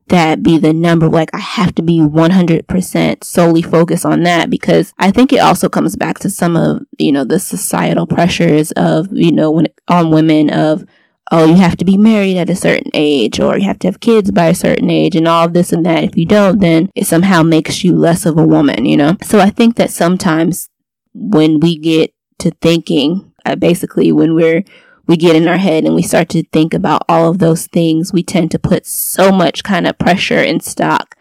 that 0.07 0.43
be 0.43 0.57
the 0.57 0.73
number. 0.73 1.09
Like 1.09 1.33
I 1.33 1.39
have 1.39 1.73
to 1.75 1.81
be 1.81 1.99
100% 1.99 3.23
solely 3.23 3.61
focused 3.61 4.05
on 4.05 4.23
that 4.23 4.49
because 4.49 4.93
I 4.99 5.09
think 5.11 5.33
it 5.33 5.39
also 5.39 5.69
comes 5.69 5.95
back 5.95 6.19
to 6.19 6.29
some 6.29 6.55
of, 6.55 6.81
you 6.99 7.11
know, 7.11 7.23
the 7.23 7.39
societal 7.39 8.05
pressures 8.05 8.71
of, 8.73 9.07
you 9.11 9.31
know, 9.31 9.51
when 9.51 9.67
on 9.87 10.11
women 10.11 10.49
of, 10.49 10.85
oh, 11.31 11.45
you 11.45 11.55
have 11.55 11.77
to 11.77 11.85
be 11.85 11.97
married 11.97 12.37
at 12.37 12.49
a 12.49 12.55
certain 12.55 12.91
age 12.93 13.39
or 13.39 13.57
you 13.57 13.65
have 13.65 13.79
to 13.79 13.87
have 13.87 14.01
kids 14.01 14.31
by 14.31 14.47
a 14.47 14.55
certain 14.55 14.89
age 14.89 15.15
and 15.15 15.27
all 15.27 15.47
this 15.47 15.71
and 15.71 15.85
that. 15.85 16.03
If 16.03 16.17
you 16.17 16.25
don't, 16.25 16.59
then 16.59 16.89
it 16.93 17.07
somehow 17.07 17.41
makes 17.41 17.83
you 17.83 17.95
less 17.95 18.25
of 18.25 18.37
a 18.37 18.45
woman, 18.45 18.85
you 18.85 18.97
know? 18.97 19.15
So 19.23 19.39
I 19.39 19.49
think 19.49 19.77
that 19.77 19.91
sometimes 19.91 20.69
when 21.13 21.59
we 21.59 21.77
get 21.77 22.13
to 22.39 22.51
thinking, 22.61 23.33
uh, 23.45 23.55
basically 23.55 24.11
when 24.11 24.35
we're 24.35 24.63
we 25.07 25.17
get 25.17 25.35
in 25.35 25.47
our 25.47 25.57
head 25.57 25.83
and 25.83 25.95
we 25.95 26.01
start 26.01 26.29
to 26.29 26.43
think 26.43 26.73
about 26.73 27.03
all 27.09 27.29
of 27.29 27.39
those 27.39 27.67
things, 27.67 28.13
we 28.13 28.23
tend 28.23 28.51
to 28.51 28.59
put 28.59 28.85
so 28.85 29.31
much 29.31 29.63
kind 29.63 29.87
of 29.87 29.97
pressure 29.97 30.37
and 30.37 30.63
stock 30.63 31.15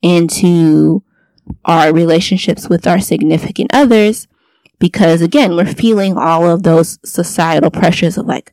into 0.00 1.02
our 1.64 1.92
relationships 1.92 2.68
with 2.68 2.86
our 2.86 3.00
significant 3.00 3.70
others 3.74 4.28
because 4.78 5.20
again, 5.20 5.56
we're 5.56 5.66
feeling 5.66 6.16
all 6.16 6.48
of 6.48 6.62
those 6.62 6.98
societal 7.04 7.70
pressures 7.70 8.18
of 8.18 8.26
like, 8.26 8.52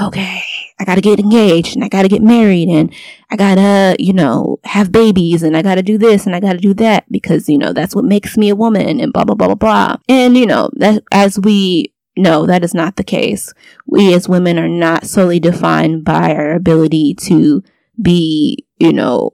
okay, 0.00 0.42
I 0.78 0.84
gotta 0.84 1.00
get 1.00 1.18
engaged 1.18 1.74
and 1.74 1.84
I 1.84 1.88
gotta 1.88 2.08
get 2.08 2.22
married 2.22 2.68
and 2.68 2.92
I 3.30 3.36
gotta, 3.36 3.96
you 3.98 4.12
know, 4.12 4.58
have 4.64 4.92
babies 4.92 5.42
and 5.42 5.56
I 5.56 5.62
gotta 5.62 5.82
do 5.82 5.96
this 5.96 6.26
and 6.26 6.36
I 6.36 6.40
gotta 6.40 6.58
do 6.58 6.74
that 6.74 7.10
because, 7.10 7.48
you 7.48 7.56
know, 7.56 7.72
that's 7.72 7.94
what 7.94 8.04
makes 8.04 8.36
me 8.36 8.50
a 8.50 8.56
woman 8.56 9.00
and 9.00 9.12
blah, 9.12 9.24
blah, 9.24 9.34
blah, 9.34 9.48
blah, 9.48 9.54
blah. 9.54 9.96
And, 10.08 10.36
you 10.36 10.46
know, 10.46 10.70
that 10.74 11.02
as 11.12 11.38
we 11.40 11.94
know, 12.16 12.46
that 12.46 12.64
is 12.64 12.74
not 12.74 12.96
the 12.96 13.04
case. 13.04 13.52
We 13.86 14.12
as 14.14 14.28
women 14.28 14.58
are 14.58 14.68
not 14.68 15.06
solely 15.06 15.40
defined 15.40 16.04
by 16.04 16.34
our 16.34 16.52
ability 16.52 17.14
to 17.22 17.62
be, 18.00 18.66
you 18.78 18.92
know, 18.92 19.30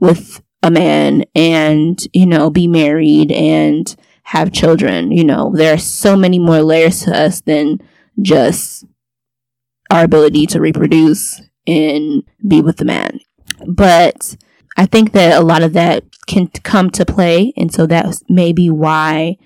with 0.00 0.42
a 0.62 0.70
man 0.70 1.24
and, 1.34 2.00
you 2.12 2.26
know, 2.26 2.50
be 2.50 2.66
married 2.66 3.32
and 3.32 3.94
have 4.24 4.52
children. 4.52 5.10
You 5.10 5.24
know, 5.24 5.52
there 5.54 5.74
are 5.74 5.78
so 5.78 6.16
many 6.16 6.38
more 6.38 6.62
layers 6.62 7.02
to 7.02 7.16
us 7.18 7.40
than 7.40 7.80
just 8.20 8.84
our 9.90 10.04
ability 10.04 10.46
to 10.46 10.60
reproduce 10.60 11.40
and 11.66 12.22
be 12.46 12.60
with 12.60 12.76
the 12.76 12.84
man. 12.84 13.20
But 13.66 14.36
I 14.76 14.86
think 14.86 15.12
that 15.12 15.38
a 15.38 15.44
lot 15.44 15.62
of 15.62 15.72
that 15.72 16.04
can 16.26 16.48
come 16.48 16.90
to 16.90 17.04
play. 17.04 17.52
And 17.56 17.72
so 17.72 17.86
that's 17.86 18.22
maybe 18.28 18.70
why 18.70 19.36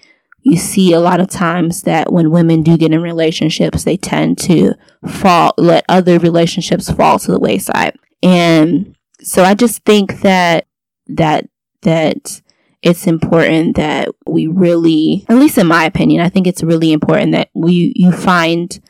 you 0.43 0.57
see 0.57 0.93
a 0.93 1.01
lot 1.01 1.21
of 1.21 1.31
times 1.31 1.83
that 1.83 2.13
when 2.13 2.31
women 2.31 2.63
do 2.63 2.77
get 2.77 2.93
in 2.93 3.01
relationships, 3.01 3.85
they 3.85 3.97
tend 3.97 4.39
to 4.39 4.75
fall, 5.09 5.55
let 5.57 5.85
other 5.89 6.19
relationships 6.19 6.91
fall 6.91 7.19
to 7.21 7.31
the 7.31 7.39
wayside. 7.39 7.97
And 8.23 8.97
so 9.21 9.45
I 9.45 9.55
just 9.55 9.85
think 9.85 10.21
that, 10.21 10.67
that, 11.07 11.49
that 11.83 12.43
it's 12.83 13.07
important 13.07 13.77
that 13.77 14.09
we 14.27 14.49
really, 14.49 15.25
at 15.29 15.37
least 15.37 15.59
in 15.59 15.69
my 15.69 15.85
opinion, 15.85 16.21
I 16.21 16.29
think 16.29 16.49
it's 16.49 16.65
really 16.65 16.93
important 16.93 17.33
that 17.33 17.51
we, 17.55 17.93
you 17.95 18.11
find 18.11 18.81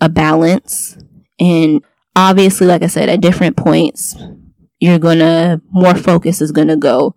a 0.00 0.08
balance 0.08 0.98
and 1.38 1.82
obviously, 2.16 2.66
like 2.66 2.82
I 2.82 2.88
said, 2.88 3.08
at 3.08 3.20
different 3.20 3.56
points, 3.56 4.16
you're 4.80 4.98
gonna, 4.98 5.60
more 5.70 5.94
focus 5.94 6.40
is 6.40 6.52
gonna 6.52 6.76
go 6.76 7.14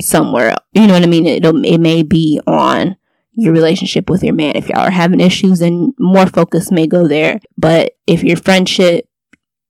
somewhere. 0.00 0.56
You 0.72 0.86
know 0.86 0.94
what 0.94 1.02
I 1.02 1.06
mean? 1.06 1.26
It'll 1.26 1.64
it 1.64 1.78
may 1.78 2.02
be 2.02 2.40
on 2.46 2.96
your 3.32 3.52
relationship 3.52 4.10
with 4.10 4.22
your 4.22 4.34
man. 4.34 4.56
If 4.56 4.68
y'all 4.68 4.80
are 4.80 4.90
having 4.90 5.20
issues, 5.20 5.60
then 5.60 5.94
more 5.98 6.26
focus 6.26 6.70
may 6.70 6.86
go 6.86 7.08
there. 7.08 7.40
But 7.56 7.96
if 8.06 8.22
your 8.22 8.36
friendship, 8.36 9.08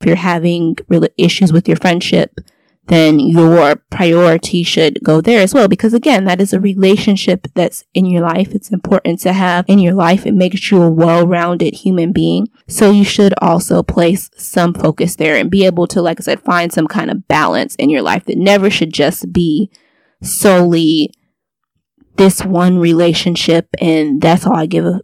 if 0.01 0.07
you're 0.07 0.17
having 0.17 0.77
really 0.89 1.11
issues 1.17 1.53
with 1.53 1.69
your 1.69 1.77
friendship, 1.77 2.39
then 2.89 3.21
your 3.21 3.77
priority 3.91 4.63
should 4.63 4.99
go 5.05 5.21
there 5.21 5.41
as 5.41 5.55
well. 5.55 5.69
Because 5.69 5.95
again, 5.95 6.25
that 6.25 6.41
is 6.41 6.53
a 6.53 6.61
relationship 6.61 7.47
that's 7.55 7.85
in 7.95 8.07
your 8.07 8.23
life. 8.23 8.55
It's 8.55 8.73
important 8.73 9.21
to 9.21 9.33
have 9.33 9.65
in 9.69 9.79
your 9.79 9.95
life. 9.95 10.27
It 10.27 10.35
makes 10.35 10.71
you 10.71 10.83
a 10.83 10.91
well-rounded 10.91 11.75
human 11.75 12.13
being. 12.13 12.49
So 12.67 12.91
you 12.91 13.05
should 13.05 13.35
also 13.41 13.83
place 13.83 14.31
some 14.37 14.75
focus 14.75 15.17
there 15.17 15.37
and 15.37 15.51
be 15.51 15.65
able 15.65 15.87
to, 15.89 16.03
like 16.03 16.21
I 16.21 16.23
said, 16.23 16.41
find 16.41 16.73
some 16.73 16.89
kind 16.89 17.11
of 17.11 17.29
balance 17.29 17.77
in 17.77 17.89
your 17.89 18.03
life 18.03 18.25
that 18.25 18.37
never 18.37 18.69
should 18.69 18.93
just 18.93 19.33
be 19.33 19.71
solely 20.21 21.13
this 22.17 22.45
one 22.45 22.79
relationship 22.79 23.69
and 23.81 24.21
that's 24.21 24.47
all 24.47 24.55
I 24.55 24.67
give 24.67 24.85
a 24.85 25.01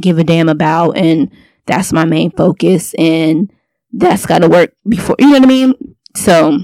give 0.00 0.18
a 0.18 0.24
damn 0.24 0.48
about 0.48 0.96
and 0.96 1.30
that's 1.66 1.92
my 1.92 2.04
main 2.04 2.30
focus 2.30 2.94
and 2.94 3.52
that's 3.92 4.26
got 4.26 4.38
to 4.40 4.48
work 4.48 4.72
before 4.88 5.16
you 5.18 5.26
know 5.26 5.32
what 5.32 5.42
I 5.42 5.46
mean 5.46 5.96
so 6.14 6.58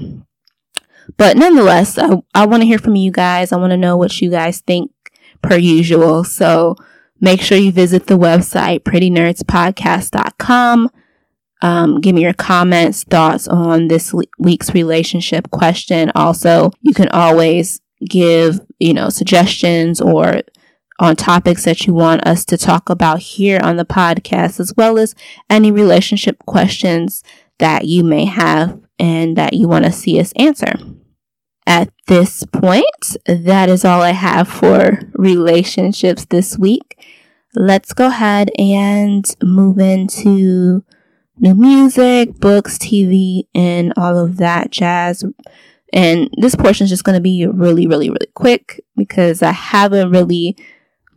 but 1.17 1.37
nonetheless 1.37 1.99
I, 1.99 2.23
I 2.35 2.47
want 2.47 2.63
to 2.63 2.67
hear 2.67 2.79
from 2.79 2.97
you 2.97 3.11
guys. 3.11 3.53
I 3.53 3.57
want 3.57 3.73
to 3.73 3.77
know 3.77 3.97
what 3.97 4.21
you 4.21 4.31
guys 4.31 4.61
think 4.61 4.93
per 5.43 5.57
usual. 5.57 6.25
So 6.25 6.77
make 7.21 7.41
sure 7.41 7.59
you 7.59 7.73
visit 7.73 8.07
the 8.07 8.19
website 8.19 8.81
prettynerdspodcast.com 8.81 10.91
um, 11.63 12.01
give 12.01 12.15
me 12.15 12.23
your 12.23 12.35
comments 12.35 13.05
thoughts 13.05 13.47
on 13.47 13.87
this 13.87 14.13
week's 14.39 14.75
relationship 14.75 15.51
question. 15.51 16.11
Also 16.15 16.73
you 16.81 16.93
can 16.93 17.09
always 17.11 17.81
give, 18.05 18.61
you 18.81 18.93
know, 18.93 19.09
suggestions 19.09 20.01
or 20.01 20.43
on 20.99 21.17
topics 21.17 21.65
that 21.65 21.87
you 21.87 21.95
want 21.95 22.27
us 22.27 22.45
to 22.47 22.59
talk 22.59 22.91
about 22.91 23.21
here 23.21 23.61
on 23.63 23.77
the 23.77 23.85
podcast, 23.85 24.61
as 24.61 24.75
well 24.77 24.99
as 24.99 25.15
any 25.49 25.71
relationship 25.71 26.37
questions 26.47 27.23
that 27.59 27.87
you 27.87 28.03
may 28.03 28.25
have 28.25 28.79
and 29.03 29.37
that 29.37 29.53
you 29.53 29.67
want 29.67 29.85
to 29.85 29.91
see 29.91 30.21
us 30.21 30.33
answer. 30.37 30.75
At 31.67 31.93
this 32.07 32.45
point, 32.45 33.17
that 33.27 33.69
is 33.69 33.85
all 33.85 34.01
I 34.01 34.13
have 34.13 34.47
for 34.47 35.01
relationships 35.15 36.25
this 36.27 36.57
week. 36.57 37.05
Let's 37.55 37.93
go 37.93 38.07
ahead 38.07 38.53
and 38.57 39.25
move 39.43 39.81
into 39.81 40.85
new 41.37 41.55
music, 41.55 42.39
books, 42.39 42.79
TV, 42.79 43.49
and 43.55 43.93
all 43.97 44.17
of 44.17 44.37
that 44.37 44.71
jazz. 44.71 45.25
And 45.93 46.31
this 46.37 46.55
portion 46.55 46.85
is 46.85 46.91
just 46.91 47.05
going 47.05 47.17
to 47.17 47.21
be 47.21 47.45
really, 47.47 47.89
really, 47.89 48.09
really 48.09 48.31
quick 48.35 48.85
because 48.97 49.43
I 49.43 49.51
haven't 49.51 50.13
really 50.13 50.57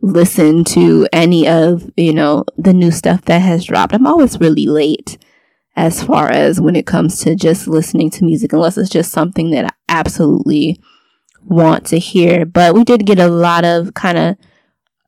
listened 0.02 0.66
to 0.68 1.08
any 1.14 1.48
of, 1.48 1.90
you 1.96 2.14
know, 2.14 2.46
the 2.58 2.74
new 2.74 2.92
stuff 2.92 3.22
that 3.26 3.44
has 3.44 3.66
dropped. 3.66 3.94
I'm 3.94 4.08
always 4.08 4.40
really 4.40 4.66
late 4.66 5.20
as 5.76 6.04
far 6.04 6.32
as 6.32 6.62
when 6.62 6.76
it 6.76 6.86
comes 6.86 7.20
to 7.22 7.36
just 7.36 7.68
listening 7.68 8.10
to 8.12 8.24
music, 8.24 8.54
unless 8.54 8.78
it's 8.78 8.90
just 8.90 9.12
something 9.12 9.52
that 9.52 9.66
I 9.66 9.72
absolutely 9.90 10.80
want 11.44 11.86
to 11.88 12.00
hear. 12.00 12.46
But 12.46 12.74
we 12.74 12.84
did 12.84 13.06
get 13.06 13.20
a 13.20 13.28
lot 13.28 13.66
of 13.66 13.94
kind 13.94 14.18
of 14.18 14.38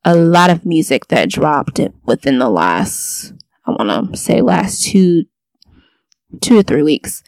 a 0.03 0.15
lot 0.15 0.49
of 0.49 0.65
music 0.65 1.07
that 1.07 1.29
dropped 1.29 1.79
within 2.05 2.39
the 2.39 2.49
last, 2.49 3.33
I 3.65 3.71
want 3.71 4.11
to 4.11 4.17
say 4.17 4.41
last 4.41 4.83
two, 4.83 5.25
two 6.39 6.57
or 6.57 6.63
three 6.63 6.83
weeks. 6.83 7.23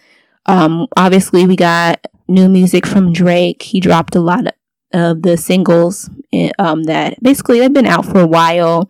Um, 0.45 0.88
obviously 0.95 1.45
we 1.45 1.56
got 1.56 2.06
new 2.28 2.47
music 2.47 2.86
from 2.86 3.12
Drake. 3.12 3.63
He 3.63 3.80
dropped 3.80 4.15
a 4.15 4.21
lot 4.21 4.56
of 4.93 5.21
the 5.21 5.36
singles 5.36 6.10
eh, 6.32 6.52
um, 6.58 6.84
that 6.84 7.21
basically 7.21 7.60
they've 7.60 7.73
been 7.73 7.86
out 7.86 8.06
for 8.06 8.21
a 8.21 8.28
while. 8.28 8.89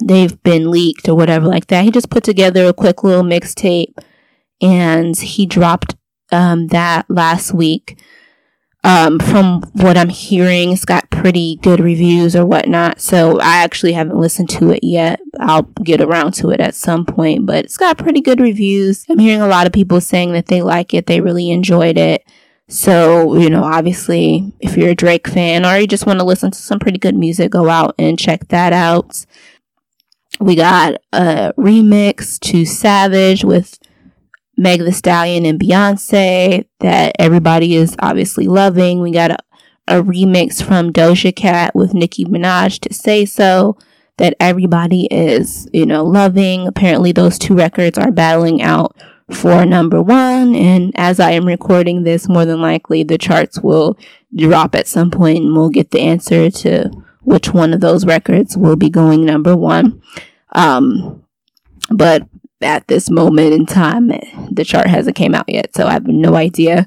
They've 0.00 0.40
been 0.42 0.70
leaked 0.70 1.08
or 1.08 1.14
whatever 1.14 1.46
like 1.46 1.66
that. 1.68 1.84
He 1.84 1.90
just 1.90 2.10
put 2.10 2.24
together 2.24 2.66
a 2.66 2.72
quick 2.72 3.04
little 3.04 3.24
mixtape 3.24 3.94
and 4.60 5.16
he 5.16 5.46
dropped 5.46 5.96
um, 6.30 6.68
that 6.68 7.08
last 7.08 7.52
week. 7.52 7.98
Um, 8.84 9.20
from 9.20 9.62
what 9.74 9.96
I'm 9.96 10.08
hearing, 10.08 10.72
it's 10.72 10.84
got 10.84 11.08
pretty 11.08 11.56
good 11.62 11.78
reviews 11.78 12.34
or 12.34 12.44
whatnot. 12.44 13.00
So 13.00 13.38
I 13.38 13.58
actually 13.58 13.92
haven't 13.92 14.18
listened 14.18 14.50
to 14.50 14.70
it 14.70 14.82
yet. 14.82 15.20
I'll 15.38 15.62
get 15.62 16.00
around 16.00 16.32
to 16.34 16.50
it 16.50 16.60
at 16.60 16.74
some 16.74 17.04
point, 17.06 17.46
but 17.46 17.64
it's 17.64 17.76
got 17.76 17.98
pretty 17.98 18.20
good 18.20 18.40
reviews. 18.40 19.04
I'm 19.08 19.20
hearing 19.20 19.40
a 19.40 19.46
lot 19.46 19.68
of 19.68 19.72
people 19.72 20.00
saying 20.00 20.32
that 20.32 20.46
they 20.46 20.62
like 20.62 20.94
it. 20.94 21.06
They 21.06 21.20
really 21.20 21.50
enjoyed 21.50 21.96
it. 21.96 22.24
So, 22.68 23.36
you 23.36 23.50
know, 23.50 23.62
obviously, 23.62 24.52
if 24.58 24.76
you're 24.76 24.90
a 24.90 24.94
Drake 24.96 25.28
fan 25.28 25.64
or 25.64 25.78
you 25.78 25.86
just 25.86 26.06
want 26.06 26.18
to 26.18 26.24
listen 26.24 26.50
to 26.50 26.58
some 26.58 26.80
pretty 26.80 26.98
good 26.98 27.14
music, 27.14 27.52
go 27.52 27.68
out 27.68 27.94
and 27.98 28.18
check 28.18 28.48
that 28.48 28.72
out. 28.72 29.26
We 30.42 30.56
got 30.56 30.94
a 31.12 31.52
remix 31.56 32.40
to 32.40 32.66
Savage 32.66 33.44
with 33.44 33.78
Meg 34.56 34.80
the 34.80 34.90
Stallion 34.90 35.46
and 35.46 35.60
Beyonce 35.60 36.66
that 36.80 37.14
everybody 37.20 37.76
is 37.76 37.94
obviously 38.00 38.48
loving. 38.48 39.00
We 39.00 39.12
got 39.12 39.30
a, 39.30 39.38
a 39.86 40.02
remix 40.02 40.60
from 40.60 40.92
Doja 40.92 41.34
Cat 41.34 41.76
with 41.76 41.94
Nicki 41.94 42.24
Minaj 42.24 42.80
to 42.80 42.92
Say 42.92 43.24
So 43.24 43.78
that 44.16 44.34
everybody 44.40 45.06
is, 45.12 45.68
you 45.72 45.86
know, 45.86 46.04
loving. 46.04 46.66
Apparently, 46.66 47.12
those 47.12 47.38
two 47.38 47.54
records 47.54 47.96
are 47.96 48.10
battling 48.10 48.60
out 48.62 48.96
for 49.30 49.64
number 49.64 50.02
one. 50.02 50.56
And 50.56 50.92
as 50.96 51.20
I 51.20 51.30
am 51.30 51.46
recording 51.46 52.02
this, 52.02 52.28
more 52.28 52.44
than 52.44 52.60
likely 52.60 53.04
the 53.04 53.16
charts 53.16 53.60
will 53.60 53.96
drop 54.34 54.74
at 54.74 54.88
some 54.88 55.12
point 55.12 55.44
and 55.44 55.54
we'll 55.54 55.70
get 55.70 55.92
the 55.92 56.00
answer 56.00 56.50
to 56.50 56.90
which 57.20 57.54
one 57.54 57.72
of 57.72 57.80
those 57.80 58.04
records 58.04 58.56
will 58.56 58.74
be 58.74 58.90
going 58.90 59.24
number 59.24 59.56
one. 59.56 60.02
Um, 60.54 61.24
but 61.90 62.26
at 62.60 62.86
this 62.88 63.10
moment 63.10 63.52
in 63.52 63.66
time, 63.66 64.08
the 64.50 64.64
chart 64.64 64.86
hasn't 64.86 65.16
came 65.16 65.34
out 65.34 65.48
yet. 65.48 65.74
So 65.74 65.86
I 65.86 65.92
have 65.92 66.06
no 66.06 66.34
idea 66.36 66.84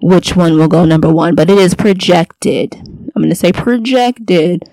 which 0.00 0.36
one 0.36 0.58
will 0.58 0.68
go 0.68 0.84
number 0.84 1.10
one, 1.10 1.34
but 1.34 1.48
it 1.48 1.58
is 1.58 1.74
projected. 1.74 2.74
I'm 2.74 3.22
going 3.22 3.30
to 3.30 3.34
say 3.34 3.52
projected 3.52 4.64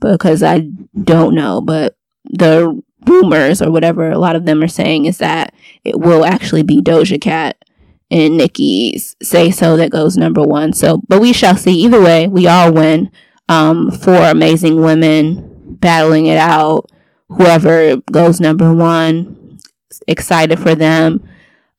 because 0.00 0.42
I 0.42 0.70
don't 1.02 1.34
know, 1.34 1.60
but 1.60 1.96
the 2.24 2.80
rumors 3.06 3.60
or 3.60 3.70
whatever 3.70 4.10
a 4.10 4.18
lot 4.18 4.36
of 4.36 4.46
them 4.46 4.62
are 4.62 4.68
saying 4.68 5.06
is 5.06 5.18
that 5.18 5.54
it 5.84 5.98
will 5.98 6.24
actually 6.24 6.62
be 6.62 6.80
Doja 6.80 7.20
Cat 7.20 7.62
and 8.10 8.36
Nicki's 8.36 9.16
Say 9.22 9.50
So 9.50 9.76
that 9.76 9.90
goes 9.90 10.16
number 10.16 10.42
one. 10.42 10.72
So, 10.72 11.02
but 11.08 11.20
we 11.20 11.32
shall 11.32 11.56
see. 11.56 11.80
Either 11.82 12.00
way, 12.00 12.26
we 12.26 12.46
all 12.46 12.72
win. 12.72 13.10
Um, 13.48 13.90
four 13.90 14.16
amazing 14.16 14.80
women 14.80 15.76
battling 15.80 16.26
it 16.26 16.38
out. 16.38 16.90
Whoever 17.30 17.96
goes 18.12 18.40
number 18.40 18.74
one, 18.74 19.58
excited 20.06 20.58
for 20.58 20.74
them. 20.74 21.26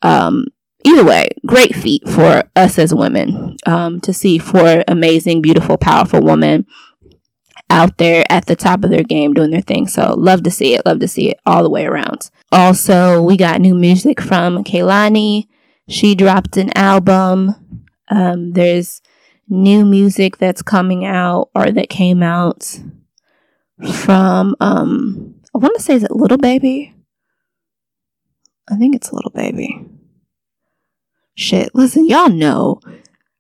Um, 0.02 0.46
either 0.84 1.04
way, 1.04 1.30
great 1.46 1.76
feat 1.76 2.08
for 2.08 2.44
us 2.56 2.80
as 2.80 2.94
women 2.94 3.58
um, 3.66 4.00
to 4.02 4.14
see 4.14 4.38
four 4.38 4.84
amazing, 4.88 5.42
beautiful, 5.42 5.78
powerful 5.78 6.22
women 6.22 6.66
out 7.70 7.98
there 7.98 8.26
at 8.30 8.46
the 8.46 8.56
top 8.56 8.84
of 8.84 8.90
their 8.90 9.04
game 9.04 9.34
doing 9.34 9.52
their 9.52 9.62
thing. 9.62 9.88
So 9.88 10.14
love 10.18 10.44
to 10.44 10.52
see 10.52 10.74
it. 10.74 10.86
Love 10.86 11.00
to 11.00 11.08
see 11.08 11.30
it 11.30 11.40
all 11.46 11.64
the 11.64 11.70
way 11.70 11.86
around. 11.86 12.30
Also, 12.52 13.22
we 13.22 13.38
got 13.38 13.62
new 13.62 13.76
music 13.76 14.22
from 14.22 14.64
Kehlani. 14.64 15.48
She 15.88 16.16
dropped 16.16 16.58
an 16.58 16.76
album. 16.78 17.56
Um, 18.10 18.54
there's 18.54 19.02
new 19.48 19.86
music 19.86 20.38
that's 20.38 20.62
coming 20.62 21.06
out 21.06 21.50
or 21.54 21.72
that 21.72 21.90
came 21.90 22.24
out 22.24 22.80
from 24.06 24.56
um 24.60 25.36
I 25.54 25.58
want 25.58 25.76
to 25.76 25.82
say 25.82 25.96
is 25.96 26.04
it 26.04 26.12
Little 26.12 26.38
Baby? 26.38 26.94
I 28.70 28.76
think 28.76 28.96
it's 28.96 29.12
Little 29.12 29.32
Baby. 29.32 29.86
Shit, 31.36 31.74
listen, 31.74 32.08
y'all 32.08 32.30
know 32.30 32.80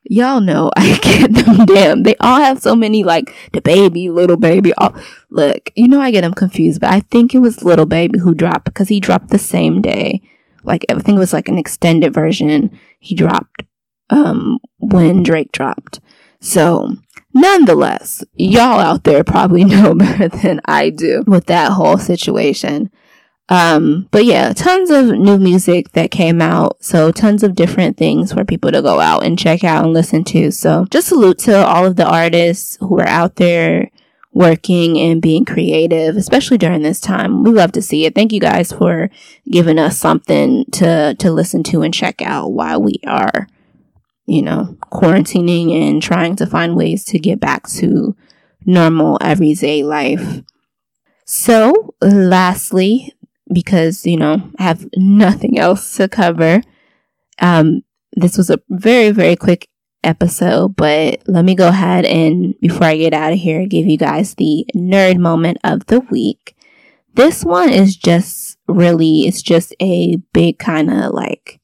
y'all 0.03 0.41
know 0.41 0.71
I 0.77 0.97
get 0.97 1.33
them 1.33 1.65
damn. 1.65 2.03
They 2.03 2.15
all 2.19 2.39
have 2.39 2.61
so 2.61 2.75
many 2.75 3.03
like 3.03 3.33
the 3.53 3.61
baby, 3.61 4.09
little 4.09 4.37
baby. 4.37 4.73
All, 4.73 4.95
look, 5.29 5.71
you 5.75 5.87
know 5.87 6.01
I 6.01 6.11
get 6.11 6.21
them 6.21 6.33
confused, 6.33 6.81
but 6.81 6.91
I 6.91 6.99
think 6.99 7.33
it 7.33 7.39
was 7.39 7.63
little 7.63 7.85
baby 7.85 8.19
who 8.19 8.35
dropped 8.35 8.65
because 8.65 8.89
he 8.89 8.99
dropped 8.99 9.29
the 9.29 9.39
same 9.39 9.81
day. 9.81 10.21
Like 10.63 10.85
I 10.89 10.95
think 10.95 11.15
it 11.15 11.19
was 11.19 11.33
like 11.33 11.47
an 11.47 11.57
extended 11.57 12.13
version. 12.13 12.77
He 12.99 13.15
dropped 13.15 13.63
um 14.09 14.59
when 14.79 15.23
Drake 15.23 15.51
dropped. 15.51 15.99
So 16.39 16.97
nonetheless, 17.33 18.23
y'all 18.33 18.79
out 18.79 19.03
there 19.03 19.23
probably 19.23 19.63
know 19.65 19.93
better 19.95 20.27
than 20.27 20.61
I 20.65 20.89
do 20.89 21.23
with 21.27 21.45
that 21.45 21.71
whole 21.71 21.97
situation. 21.97 22.91
Um, 23.49 24.07
but 24.11 24.23
yeah, 24.23 24.53
tons 24.53 24.89
of 24.89 25.07
new 25.07 25.37
music 25.37 25.91
that 25.91 26.09
came 26.09 26.41
out. 26.41 26.81
So 26.81 27.11
tons 27.11 27.43
of 27.43 27.53
different 27.53 27.97
things 27.97 28.31
for 28.31 28.45
people 28.45 28.71
to 28.71 28.81
go 28.81 29.01
out 29.01 29.25
and 29.25 29.37
check 29.37 29.65
out 29.65 29.83
and 29.83 29.93
listen 29.93 30.23
to. 30.25 30.51
So 30.51 30.85
just 30.89 31.09
salute 31.09 31.39
to 31.39 31.65
all 31.65 31.85
of 31.85 31.97
the 31.97 32.07
artists 32.07 32.77
who 32.79 32.97
are 32.99 33.07
out 33.07 33.35
there 33.35 33.89
working 34.33 34.97
and 34.97 35.21
being 35.21 35.43
creative, 35.43 36.15
especially 36.15 36.57
during 36.57 36.81
this 36.81 37.01
time. 37.01 37.43
We 37.43 37.51
love 37.51 37.73
to 37.73 37.81
see 37.81 38.05
it. 38.05 38.15
Thank 38.15 38.31
you 38.31 38.39
guys 38.39 38.71
for 38.71 39.09
giving 39.49 39.77
us 39.77 39.97
something 39.97 40.65
to, 40.71 41.15
to 41.15 41.31
listen 41.31 41.63
to 41.63 41.81
and 41.81 41.93
check 41.93 42.21
out 42.21 42.53
while 42.53 42.81
we 42.81 43.01
are, 43.05 43.47
you 44.25 44.41
know, 44.41 44.77
quarantining 44.91 45.71
and 45.71 46.01
trying 46.01 46.35
to 46.37 46.45
find 46.45 46.75
ways 46.75 47.03
to 47.05 47.19
get 47.19 47.39
back 47.39 47.67
to 47.67 48.15
normal 48.65 49.17
everyday 49.21 49.83
life. 49.83 50.41
So 51.25 51.95
lastly, 52.01 53.13
because, 53.51 54.05
you 54.05 54.17
know, 54.17 54.51
I 54.59 54.63
have 54.63 54.87
nothing 54.95 55.57
else 55.57 55.95
to 55.97 56.07
cover. 56.07 56.61
Um, 57.39 57.83
this 58.13 58.37
was 58.37 58.49
a 58.49 58.59
very, 58.69 59.11
very 59.11 59.35
quick 59.35 59.67
episode, 60.03 60.75
but 60.75 61.21
let 61.27 61.45
me 61.45 61.55
go 61.55 61.69
ahead 61.69 62.05
and 62.05 62.59
before 62.59 62.85
I 62.85 62.97
get 62.97 63.13
out 63.13 63.33
of 63.33 63.39
here, 63.39 63.65
give 63.65 63.87
you 63.87 63.97
guys 63.97 64.35
the 64.35 64.65
nerd 64.75 65.17
moment 65.17 65.59
of 65.63 65.85
the 65.85 65.99
week. 65.99 66.55
This 67.13 67.43
one 67.43 67.69
is 67.69 67.95
just 67.95 68.57
really, 68.67 69.21
it's 69.21 69.41
just 69.41 69.73
a 69.79 70.17
big 70.33 70.59
kind 70.59 70.91
of 70.91 71.13
like, 71.13 71.60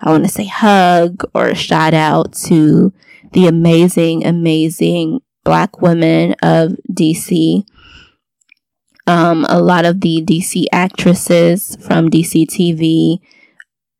I 0.00 0.10
want 0.10 0.24
to 0.24 0.30
say 0.30 0.46
hug 0.46 1.24
or 1.34 1.54
shout 1.54 1.94
out 1.94 2.32
to 2.44 2.92
the 3.32 3.46
amazing, 3.46 4.24
amazing 4.24 5.20
black 5.44 5.80
women 5.80 6.34
of 6.42 6.76
DC 6.92 7.64
um, 9.08 9.46
a 9.48 9.58
lot 9.58 9.86
of 9.86 10.02
the 10.02 10.22
DC 10.22 10.66
actresses 10.70 11.76
from 11.76 12.10
DC 12.10 12.46
TV 12.46 13.20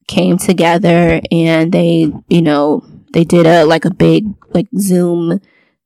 came 0.07 0.37
together 0.37 1.21
and 1.33 1.73
they, 1.73 2.13
you 2.29 2.43
know, 2.43 2.85
they 3.15 3.25
did 3.25 3.47
a 3.47 3.65
like 3.65 3.87
a 3.87 3.91
big 3.91 4.27
like 4.51 4.69
Zoom 4.79 5.41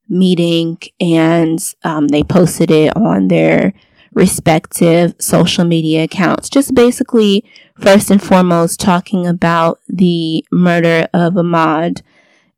meeting 0.08 0.76
and 1.00 1.74
um, 1.84 2.08
they 2.08 2.24
posted 2.24 2.72
it 2.72 2.96
on 2.96 3.28
their 3.28 3.72
respective 4.12 5.14
social 5.20 5.64
media 5.64 6.02
accounts. 6.02 6.50
Just 6.50 6.74
basically, 6.74 7.44
first 7.82 8.10
and 8.10 8.22
foremost, 8.22 8.80
talking 8.80 9.26
about 9.26 9.80
the 9.88 10.44
murder 10.50 11.08
of 11.12 11.34
Ahmaud 11.34 12.02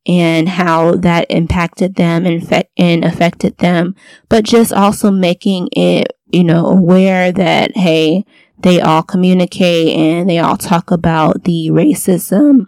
and 0.06 0.48
how 0.50 0.96
that 0.96 1.26
impacted 1.30 1.94
them 1.94 2.26
and, 2.26 2.46
fe- 2.46 2.68
and 2.76 3.04
affected 3.04 3.56
them, 3.58 3.96
but 4.28 4.44
just 4.44 4.72
also 4.72 5.10
making 5.10 5.68
it 5.72 6.14
you 6.34 6.42
know, 6.42 6.66
aware 6.66 7.30
that, 7.30 7.76
hey, 7.76 8.24
they 8.58 8.80
all 8.80 9.04
communicate 9.04 9.96
and 9.96 10.28
they 10.28 10.40
all 10.40 10.56
talk 10.56 10.90
about 10.90 11.44
the 11.44 11.68
racism 11.70 12.66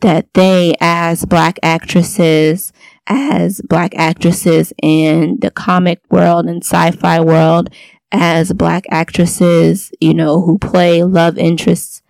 that 0.00 0.26
they, 0.34 0.74
as 0.80 1.24
black 1.24 1.60
actresses, 1.62 2.72
as 3.06 3.60
black 3.60 3.94
actresses 3.94 4.72
in 4.82 5.38
the 5.40 5.50
comic 5.52 6.00
world 6.10 6.46
and 6.46 6.64
sci-fi 6.64 7.20
world, 7.20 7.70
as 8.14 8.52
black 8.52 8.84
actresses, 8.90 9.90
you 10.00 10.14
know, 10.14 10.40
who 10.40 10.56
play 10.56 11.02
love 11.02 11.36
interests 11.36 12.00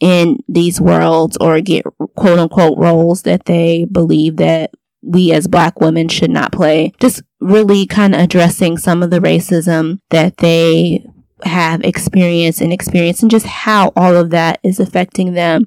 in 0.00 0.38
these 0.48 0.80
worlds 0.80 1.36
or 1.38 1.60
get 1.60 1.84
quote 2.16 2.38
unquote 2.38 2.78
roles 2.78 3.22
that 3.22 3.44
they 3.44 3.84
believe 3.84 4.38
that 4.38 4.72
we 5.02 5.32
as 5.32 5.46
black 5.46 5.80
women 5.80 6.08
should 6.08 6.30
not 6.30 6.50
play. 6.50 6.92
Just 6.98 7.22
really 7.40 7.86
kind 7.86 8.14
of 8.14 8.22
addressing 8.22 8.78
some 8.78 9.02
of 9.02 9.10
the 9.10 9.20
racism 9.20 9.98
that 10.08 10.38
they 10.38 11.06
have 11.44 11.82
experienced 11.82 12.62
and 12.62 12.72
experienced 12.72 13.20
and 13.20 13.30
just 13.30 13.44
how 13.44 13.92
all 13.94 14.16
of 14.16 14.30
that 14.30 14.58
is 14.62 14.80
affecting 14.80 15.34
them. 15.34 15.66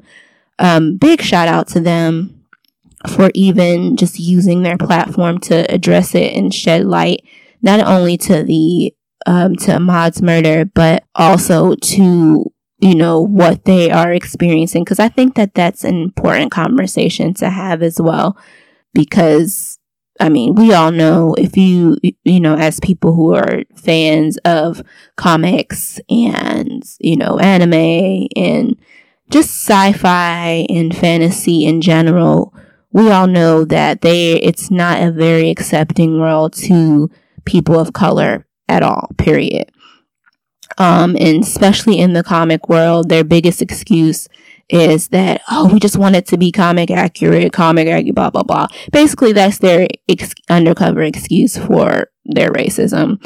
Um, 0.58 0.98
big 0.98 1.22
shout 1.22 1.48
out 1.48 1.68
to 1.70 1.80
them 1.80 2.44
for 3.16 3.30
even 3.36 3.96
just 3.96 4.20
using 4.20 4.64
their 4.64 4.78
platform 4.78 5.38
to 5.38 5.72
address 5.72 6.16
it 6.16 6.34
and 6.34 6.52
shed 6.52 6.84
light 6.86 7.24
not 7.62 7.80
only 7.80 8.18
to 8.18 8.44
the 8.44 8.94
um, 9.26 9.56
to 9.58 9.76
Ahmaud's 9.76 10.22
murder, 10.22 10.66
but 10.66 11.04
also 11.16 11.76
to 11.76 12.52
you 12.80 12.96
know 12.96 13.22
what 13.22 13.66
they 13.66 13.90
are 13.90 14.14
experiencing. 14.14 14.84
Because 14.84 15.00
I 15.00 15.10
think 15.10 15.36
that 15.36 15.54
that's 15.54 15.84
an 15.84 15.96
important 15.96 16.52
conversation 16.52 17.34
to 17.36 17.50
have 17.50 17.82
as 17.82 18.00
well. 18.00 18.38
Because 18.94 19.78
I 20.20 20.30
mean, 20.30 20.56
we 20.56 20.74
all 20.74 20.92
know 20.92 21.36
if 21.38 21.58
you, 21.58 21.98
you 22.24 22.40
know, 22.40 22.56
as 22.56 22.80
people 22.80 23.14
who 23.14 23.36
are 23.36 23.64
fans 23.76 24.38
of 24.46 24.82
comics 25.16 26.00
and, 26.10 26.84
you 27.00 27.16
know, 27.16 27.38
anime 27.40 28.28
and 28.36 28.78
just 29.30 29.50
sci-fi 29.50 30.66
and 30.70 30.96
fantasy 30.96 31.66
in 31.66 31.82
general, 31.82 32.54
we 32.92 33.12
all 33.12 33.28
know 33.28 33.66
that 33.66 34.02
they, 34.02 34.34
it's 34.34 34.72
not 34.72 35.02
a 35.02 35.12
very 35.12 35.50
accepting 35.50 36.20
world 36.20 36.54
to 36.54 37.10
people 37.46 37.80
of 37.80 37.94
color 37.94 38.46
at 38.70 38.84
all, 38.84 39.10
period. 39.18 39.72
Um, 40.78 41.16
and 41.20 41.44
especially 41.44 42.00
in 42.00 42.14
the 42.14 42.24
comic 42.24 42.70
world, 42.70 43.10
their 43.10 43.24
biggest 43.24 43.62
excuse 43.62 44.28
is 44.70 45.08
that, 45.10 45.42
oh, 45.50 45.72
we 45.72 45.80
just 45.80 45.98
want 45.98 46.16
it 46.16 46.28
to 46.28 46.38
be 46.38 46.52
comic 46.52 46.92
accurate, 46.92 47.54
comic 47.54 47.88
accurate, 47.88 48.16
blah, 48.16 48.30
blah, 48.30 48.44
blah. 48.44 48.68
Basically, 48.92 49.32
that's 49.32 49.60
their 49.60 49.88
ex- 50.10 50.34
undercover 50.50 51.02
excuse 51.04 51.58
for 51.58 52.10
their 52.26 52.52
racism. 52.52 53.26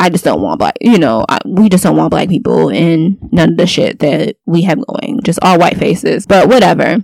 I 0.00 0.10
just 0.10 0.24
don't 0.24 0.40
want 0.40 0.60
black, 0.60 0.76
you 0.80 0.98
know, 0.98 1.24
I, 1.28 1.38
we 1.44 1.68
just 1.68 1.84
don't 1.84 1.96
want 1.96 2.10
black 2.10 2.28
people 2.28 2.70
and 2.70 3.18
none 3.32 3.50
of 3.50 3.56
the 3.58 3.66
shit 3.66 3.98
that 3.98 4.36
we 4.46 4.62
have 4.62 4.84
going, 4.86 5.20
just 5.24 5.40
all 5.42 5.58
white 5.58 5.76
faces, 5.76 6.26
but 6.26 6.48
whatever. 6.48 6.98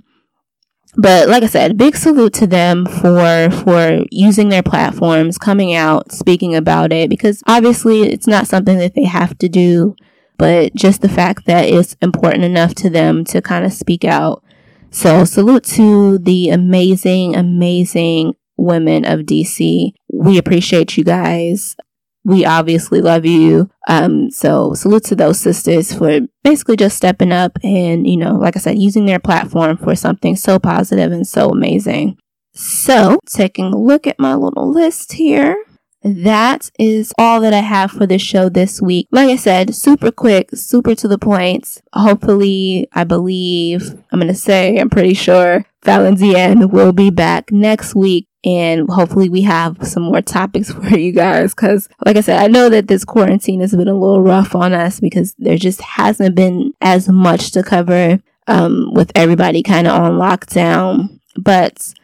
But 0.96 1.28
like 1.28 1.42
I 1.42 1.46
said, 1.46 1.76
big 1.76 1.96
salute 1.96 2.34
to 2.34 2.46
them 2.46 2.86
for, 2.86 3.50
for 3.64 4.04
using 4.10 4.48
their 4.48 4.62
platforms, 4.62 5.38
coming 5.38 5.74
out, 5.74 6.12
speaking 6.12 6.54
about 6.54 6.92
it, 6.92 7.10
because 7.10 7.42
obviously 7.46 8.02
it's 8.02 8.28
not 8.28 8.46
something 8.46 8.78
that 8.78 8.94
they 8.94 9.04
have 9.04 9.36
to 9.38 9.48
do 9.48 9.96
but 10.36 10.74
just 10.74 11.00
the 11.00 11.08
fact 11.08 11.46
that 11.46 11.68
it's 11.68 11.96
important 12.02 12.44
enough 12.44 12.74
to 12.74 12.90
them 12.90 13.24
to 13.26 13.40
kind 13.40 13.64
of 13.64 13.72
speak 13.72 14.04
out. 14.04 14.42
So 14.90 15.24
salute 15.24 15.64
to 15.64 16.18
the 16.18 16.50
amazing, 16.50 17.34
amazing 17.34 18.34
women 18.56 19.04
of 19.04 19.20
DC. 19.20 19.92
We 20.12 20.38
appreciate 20.38 20.96
you 20.96 21.04
guys. 21.04 21.76
We 22.24 22.44
obviously 22.44 23.00
love 23.00 23.24
you. 23.24 23.70
Um, 23.88 24.30
so 24.30 24.74
salute 24.74 25.04
to 25.04 25.16
those 25.16 25.38
sisters 25.38 25.92
for 25.92 26.20
basically 26.42 26.76
just 26.76 26.96
stepping 26.96 27.32
up 27.32 27.58
and, 27.62 28.06
you 28.06 28.16
know, 28.16 28.34
like 28.34 28.56
I 28.56 28.60
said, 28.60 28.78
using 28.78 29.06
their 29.06 29.18
platform 29.18 29.76
for 29.76 29.94
something 29.94 30.36
so 30.36 30.58
positive 30.58 31.12
and 31.12 31.26
so 31.26 31.50
amazing. 31.50 32.16
So 32.54 33.18
taking 33.26 33.66
a 33.66 33.76
look 33.76 34.06
at 34.06 34.18
my 34.18 34.34
little 34.34 34.70
list 34.70 35.12
here 35.14 35.56
that 36.04 36.70
is 36.78 37.14
all 37.16 37.40
that 37.40 37.54
I 37.54 37.60
have 37.60 37.90
for 37.90 38.06
this 38.06 38.20
show 38.20 38.50
this 38.50 38.80
week. 38.80 39.08
Like 39.10 39.30
I 39.30 39.36
said, 39.36 39.74
super 39.74 40.12
quick, 40.12 40.50
super 40.52 40.94
to 40.94 41.08
the 41.08 41.18
point. 41.18 41.80
Hopefully, 41.94 42.86
I 42.92 43.04
believe, 43.04 43.98
I'm 44.12 44.20
going 44.20 44.28
to 44.28 44.34
say, 44.34 44.76
I'm 44.76 44.90
pretty 44.90 45.14
sure 45.14 45.64
Fallon 45.82 46.68
will 46.68 46.92
be 46.92 47.08
back 47.08 47.50
next 47.50 47.94
week. 47.94 48.28
And 48.44 48.88
hopefully 48.90 49.28
we 49.28 49.42
have 49.42 49.78
some 49.86 50.02
more 50.02 50.20
topics 50.20 50.72
for 50.72 50.98
you 50.98 51.12
guys. 51.12 51.54
Cause 51.54 51.88
like 52.04 52.16
I 52.16 52.20
said, 52.20 52.42
I 52.42 52.48
know 52.48 52.68
that 52.68 52.88
this 52.88 53.04
quarantine 53.04 53.60
has 53.60 53.74
been 53.74 53.88
a 53.88 53.94
little 53.94 54.22
rough 54.22 54.54
on 54.54 54.72
us 54.72 55.00
because 55.00 55.34
there 55.38 55.56
just 55.56 55.80
hasn't 55.80 56.34
been 56.34 56.74
as 56.80 57.08
much 57.08 57.52
to 57.52 57.62
cover, 57.62 58.20
um, 58.46 58.92
with 58.92 59.10
everybody 59.14 59.62
kind 59.62 59.86
of 59.86 59.94
on 59.94 60.12
lockdown. 60.12 61.20
But 61.36 61.94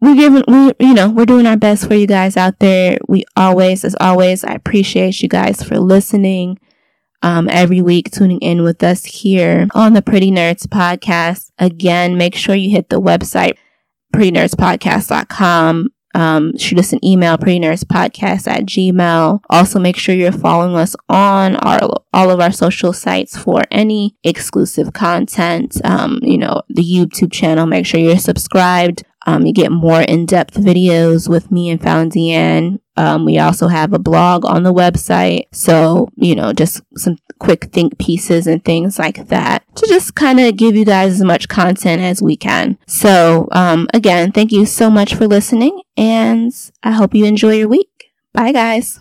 we're 0.00 0.14
giving 0.14 0.44
we 0.46 0.72
you 0.78 0.94
know 0.94 1.08
we're 1.08 1.26
doing 1.26 1.46
our 1.46 1.56
best 1.56 1.86
for 1.86 1.94
you 1.94 2.06
guys 2.06 2.36
out 2.36 2.58
there 2.58 2.98
we 3.08 3.24
always 3.36 3.84
as 3.84 3.96
always 4.00 4.44
i 4.44 4.52
appreciate 4.52 5.22
you 5.22 5.28
guys 5.28 5.62
for 5.62 5.78
listening 5.78 6.58
um, 7.22 7.48
every 7.50 7.80
week 7.80 8.10
tuning 8.10 8.38
in 8.40 8.62
with 8.62 8.82
us 8.82 9.04
here 9.04 9.66
on 9.74 9.94
the 9.94 10.02
pretty 10.02 10.30
nerds 10.30 10.66
podcast 10.66 11.50
again 11.58 12.18
make 12.18 12.34
sure 12.34 12.54
you 12.54 12.70
hit 12.70 12.90
the 12.90 13.00
website 13.00 13.56
prettynerdspodcast.com 14.16 15.90
um, 16.16 16.56
shoot 16.56 16.78
us 16.78 16.94
an 16.94 17.04
email 17.04 17.36
prettynerdspodcast 17.36 18.48
at 18.48 18.64
gmail. 18.64 19.40
Also 19.50 19.78
make 19.78 19.98
sure 19.98 20.14
you're 20.14 20.32
following 20.32 20.74
us 20.74 20.96
on 21.10 21.56
our 21.56 21.78
all 22.14 22.30
of 22.30 22.40
our 22.40 22.52
social 22.52 22.94
sites 22.94 23.36
for 23.36 23.62
any 23.70 24.16
exclusive 24.24 24.94
content. 24.94 25.78
Um, 25.84 26.18
you 26.22 26.38
know 26.38 26.62
the 26.68 26.82
youtube 26.82 27.32
channel 27.32 27.66
make 27.66 27.84
sure 27.84 28.00
you're 28.00 28.18
subscribed 28.18 29.04
Um, 29.26 29.44
you 29.44 29.52
get 29.52 29.72
more 29.72 30.00
in-depth 30.00 30.54
videos 30.54 31.28
with 31.28 31.50
me 31.50 31.70
and 31.70 31.80
Deanne. 31.80 32.78
Um, 32.96 33.24
we 33.24 33.38
also 33.38 33.68
have 33.68 33.92
a 33.92 33.98
blog 33.98 34.46
on 34.46 34.62
the 34.62 34.72
website. 34.72 35.46
So, 35.52 36.08
you 36.16 36.34
know, 36.34 36.52
just 36.52 36.80
some 36.96 37.18
quick 37.38 37.64
think 37.72 37.98
pieces 37.98 38.46
and 38.46 38.64
things 38.64 38.98
like 38.98 39.28
that 39.28 39.64
to 39.76 39.86
just 39.86 40.14
kind 40.14 40.40
of 40.40 40.56
give 40.56 40.76
you 40.76 40.84
guys 40.84 41.14
as 41.14 41.22
much 41.22 41.48
content 41.48 42.00
as 42.00 42.22
we 42.22 42.36
can. 42.36 42.78
So, 42.86 43.48
um, 43.52 43.88
again, 43.92 44.32
thank 44.32 44.52
you 44.52 44.64
so 44.64 44.88
much 44.88 45.14
for 45.14 45.26
listening 45.26 45.82
and 45.96 46.52
I 46.82 46.92
hope 46.92 47.14
you 47.14 47.24
enjoy 47.26 47.54
your 47.56 47.68
week. 47.68 48.12
Bye 48.32 48.52
guys. 48.52 48.94